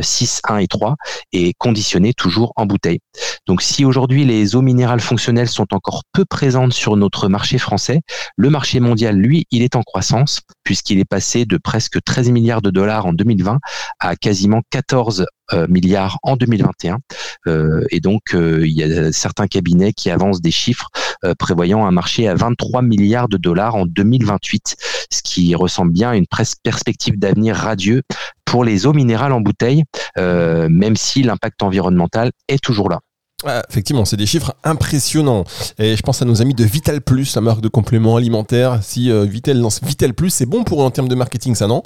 6, 0.00 0.42
euh, 0.50 0.54
1 0.54 0.58
et 0.58 0.66
3 0.66 0.96
et 1.32 1.54
conditionnée 1.58 2.12
toujours 2.14 2.52
en 2.56 2.66
bouteille. 2.66 3.00
Donc 3.46 3.62
si 3.62 3.84
aujourd'hui 3.84 4.24
les 4.24 4.54
eaux 4.56 4.62
minérales 4.62 5.00
fonctionnelles 5.00 5.48
sont 5.48 5.74
encore 5.74 6.02
peu 6.12 6.24
présentes 6.24 6.72
sur 6.72 6.96
notre 6.96 7.28
marché 7.28 7.58
français, 7.58 8.00
le 8.36 8.50
marché 8.50 8.80
mondial, 8.80 9.16
lui, 9.16 9.46
il 9.50 9.62
est 9.62 9.76
en 9.76 9.82
croissance 9.82 10.40
puisqu'il 10.64 10.98
est 10.98 11.04
passé 11.04 11.44
de 11.44 11.56
presque 11.56 12.02
13 12.02 12.30
milliards 12.30 12.62
de 12.62 12.70
dollars 12.70 13.06
en 13.06 13.12
2020 13.12 13.58
à 13.98 14.16
quasiment 14.16 14.60
14 14.70 15.22
euh, 15.22 15.24
milliards 15.68 16.18
en 16.22 16.36
2021. 16.36 16.98
Euh, 17.46 17.84
et 17.90 18.00
donc, 18.00 18.20
il 18.34 18.70
y 18.70 18.82
a 18.82 19.12
certains 19.12 19.46
cabinets 19.46 19.92
qui 19.92 20.10
avancent 20.10 20.40
des 20.40 20.50
chiffres 20.50 20.88
prévoyant 21.38 21.86
un 21.86 21.90
marché 21.90 22.28
à 22.28 22.34
23 22.34 22.82
milliards 22.82 23.28
de 23.28 23.36
dollars 23.36 23.74
en 23.74 23.86
2028, 23.86 24.76
ce 25.10 25.22
qui 25.22 25.54
ressemble 25.54 25.92
bien 25.92 26.10
à 26.10 26.16
une 26.16 26.26
perspective 26.62 27.18
d'avenir 27.18 27.56
radieux 27.56 28.02
pour 28.50 28.64
les 28.64 28.84
eaux 28.86 28.92
minérales 28.92 29.32
en 29.32 29.40
bouteille, 29.40 29.84
euh, 30.18 30.68
même 30.68 30.96
si 30.96 31.22
l'impact 31.22 31.62
environnemental 31.62 32.32
est 32.48 32.60
toujours 32.62 32.90
là. 32.90 32.98
effectivement, 33.68 34.04
c'est 34.04 34.16
des 34.16 34.26
chiffres 34.26 34.54
impressionnants. 34.64 35.44
Et 35.78 35.94
je 35.96 36.02
pense 36.02 36.20
à 36.20 36.24
nos 36.24 36.42
amis 36.42 36.54
de 36.54 36.64
Vital 36.64 37.00
Plus, 37.00 37.36
la 37.36 37.42
marque 37.42 37.60
de 37.60 37.68
compléments 37.68 38.16
alimentaires. 38.16 38.80
Si 38.82 39.10
euh, 39.10 39.24
Vital 39.24 39.58
lance 39.58 39.80
Vital 39.84 40.14
Plus, 40.14 40.30
c'est 40.30 40.46
bon 40.46 40.64
pour 40.64 40.82
eux 40.82 40.84
en 40.84 40.90
termes 40.90 41.08
de 41.08 41.14
marketing, 41.14 41.54
ça 41.54 41.68
non? 41.68 41.84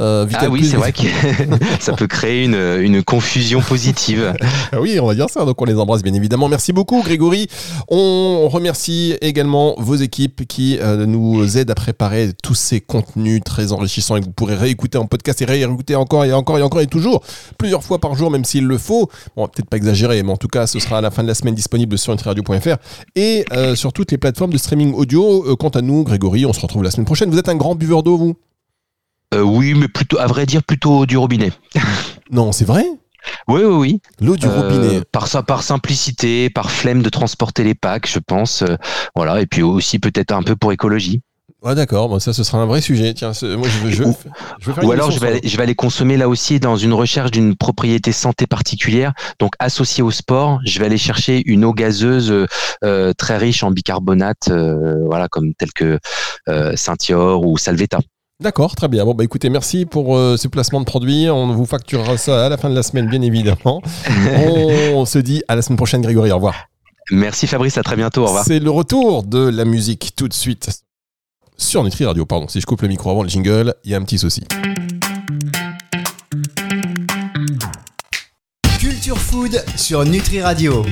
Euh, 0.00 0.26
ah 0.34 0.48
oui, 0.48 0.64
c'est 0.64 0.76
vrai 0.76 0.92
que 0.92 1.02
ça 1.80 1.92
peut 1.94 2.06
créer 2.06 2.44
une, 2.44 2.54
une 2.54 3.02
confusion 3.02 3.60
positive. 3.60 4.34
Ah 4.70 4.80
oui, 4.80 4.98
on 5.00 5.06
va 5.06 5.14
dire 5.14 5.30
ça. 5.30 5.44
Donc 5.44 5.60
on 5.62 5.64
les 5.64 5.74
embrasse 5.74 6.02
bien 6.02 6.12
évidemment. 6.12 6.48
Merci 6.48 6.72
beaucoup 6.72 7.02
Grégory. 7.02 7.46
On 7.88 8.48
remercie 8.48 9.16
également 9.22 9.74
vos 9.78 9.94
équipes 9.94 10.46
qui 10.46 10.78
euh, 10.78 11.06
nous 11.06 11.56
aident 11.56 11.70
à 11.70 11.74
préparer 11.74 12.32
tous 12.42 12.54
ces 12.54 12.80
contenus 12.80 13.40
très 13.42 13.72
enrichissants 13.72 14.16
et 14.16 14.20
que 14.20 14.26
vous 14.26 14.32
pourrez 14.32 14.56
réécouter 14.56 14.98
en 14.98 15.06
podcast 15.06 15.40
et 15.40 15.46
réécouter 15.46 15.94
encore 15.96 16.24
et 16.24 16.32
encore 16.32 16.58
et 16.58 16.62
encore 16.62 16.80
et 16.80 16.86
toujours 16.86 17.22
plusieurs 17.56 17.82
fois 17.82 17.98
par 17.98 18.14
jour 18.14 18.30
même 18.30 18.44
s'il 18.44 18.66
le 18.66 18.78
faut. 18.78 19.08
Bon, 19.36 19.48
peut-être 19.48 19.70
pas 19.70 19.78
exagérer, 19.78 20.22
mais 20.22 20.32
en 20.32 20.36
tout 20.36 20.48
cas 20.48 20.66
ce 20.66 20.78
sera 20.80 20.98
à 20.98 21.00
la 21.00 21.10
fin 21.10 21.22
de 21.22 21.28
la 21.28 21.34
semaine 21.34 21.54
disponible 21.54 21.96
sur 21.96 22.12
nutriradio.fr 22.12 22.76
et 23.16 23.44
euh, 23.52 23.74
sur 23.74 23.92
toutes 23.92 24.10
les 24.12 24.18
plateformes 24.18 24.52
de 24.52 24.58
streaming 24.58 24.92
audio. 24.94 25.56
quant 25.56 25.70
à 25.70 25.80
nous, 25.80 26.04
Grégory, 26.04 26.44
on 26.44 26.52
se 26.52 26.60
retrouve 26.60 26.82
la 26.82 26.90
semaine 26.90 27.06
prochaine. 27.06 27.30
Vous 27.30 27.38
êtes 27.38 27.48
un 27.48 27.56
grand 27.56 27.74
buveur 27.74 28.02
d'eau, 28.02 28.16
vous? 28.16 28.36
Euh, 29.34 29.42
oui, 29.42 29.74
mais 29.74 29.88
plutôt, 29.88 30.18
à 30.18 30.26
vrai 30.26 30.46
dire, 30.46 30.62
plutôt 30.62 31.04
du 31.06 31.16
robinet. 31.16 31.52
non, 32.30 32.52
c'est 32.52 32.64
vrai? 32.64 32.84
Oui, 33.46 33.62
oui, 33.62 33.74
oui. 33.74 34.00
L'eau 34.20 34.36
du 34.36 34.46
robinet. 34.46 34.98
Euh, 34.98 35.02
par 35.12 35.26
ça, 35.26 35.42
par 35.42 35.62
simplicité, 35.62 36.48
par 36.48 36.70
flemme 36.70 37.02
de 37.02 37.10
transporter 37.10 37.62
les 37.62 37.74
packs, 37.74 38.08
je 38.08 38.20
pense. 38.20 38.62
Euh, 38.62 38.76
voilà, 39.14 39.40
et 39.42 39.46
puis 39.46 39.62
aussi 39.62 39.98
peut-être 39.98 40.32
un 40.32 40.42
peu 40.42 40.56
pour 40.56 40.72
écologie. 40.72 41.20
Ouais, 41.60 41.74
d'accord. 41.74 42.08
Bon, 42.08 42.20
ça, 42.20 42.32
ce 42.32 42.42
sera 42.42 42.58
un 42.58 42.66
vrai 42.66 42.80
sujet. 42.80 43.12
Tiens, 43.12 43.32
moi, 43.42 43.68
je 43.68 43.78
veux, 43.80 43.90
je, 43.90 44.04
ou, 44.82 44.92
alors, 44.92 45.10
je 45.10 45.18
vais, 45.18 45.26
aller, 45.26 45.40
je 45.42 45.56
vais 45.56 45.62
aller 45.64 45.74
consommer 45.74 46.16
là 46.16 46.28
aussi 46.28 46.60
dans 46.60 46.76
une 46.76 46.92
recherche 46.94 47.32
d'une 47.32 47.56
propriété 47.56 48.12
santé 48.12 48.46
particulière, 48.46 49.12
donc 49.40 49.54
associée 49.58 50.04
au 50.04 50.12
sport. 50.12 50.60
Je 50.64 50.78
vais 50.78 50.86
aller 50.86 50.98
chercher 50.98 51.42
une 51.44 51.64
eau 51.64 51.74
gazeuse 51.74 52.46
très 53.18 53.36
riche 53.36 53.62
en 53.62 53.72
bicarbonate, 53.72 54.50
voilà, 55.04 55.28
comme 55.28 55.52
telle 55.54 55.72
que 55.72 55.98
Saint-Yor 56.76 57.44
ou 57.44 57.58
Salvetta. 57.58 57.98
D'accord, 58.40 58.76
très 58.76 58.86
bien. 58.86 59.04
Bon, 59.04 59.14
bah 59.14 59.24
écoutez, 59.24 59.50
merci 59.50 59.84
pour 59.84 60.16
euh, 60.16 60.36
ces 60.36 60.48
placements 60.48 60.78
de 60.78 60.84
produits. 60.84 61.28
On 61.28 61.52
vous 61.54 61.66
facturera 61.66 62.16
ça 62.16 62.46
à 62.46 62.48
la 62.48 62.56
fin 62.56 62.70
de 62.70 62.74
la 62.74 62.84
semaine, 62.84 63.08
bien 63.08 63.20
évidemment. 63.20 63.82
On 64.94 65.04
se 65.04 65.18
dit 65.18 65.42
à 65.48 65.56
la 65.56 65.62
semaine 65.62 65.76
prochaine, 65.76 66.02
Grégory. 66.02 66.30
Au 66.30 66.36
revoir. 66.36 66.54
Merci 67.10 67.48
Fabrice, 67.48 67.78
à 67.78 67.82
très 67.82 67.96
bientôt. 67.96 68.22
Au 68.22 68.26
revoir. 68.26 68.44
C'est 68.44 68.60
le 68.60 68.70
retour 68.70 69.24
de 69.24 69.48
la 69.48 69.64
musique 69.64 70.12
tout 70.14 70.28
de 70.28 70.34
suite 70.34 70.70
sur 71.56 71.82
Nutri 71.82 72.04
Radio. 72.04 72.26
Pardon, 72.26 72.46
si 72.46 72.60
je 72.60 72.66
coupe 72.66 72.82
le 72.82 72.88
micro 72.88 73.10
avant 73.10 73.24
le 73.24 73.28
jingle, 73.28 73.74
il 73.82 73.90
y 73.90 73.94
a 73.94 73.98
un 73.98 74.02
petit 74.02 74.18
souci. 74.18 74.44
Culture 78.78 79.18
Food 79.18 79.64
sur 79.74 80.04
Nutri 80.04 80.40
Radio. 80.40 80.84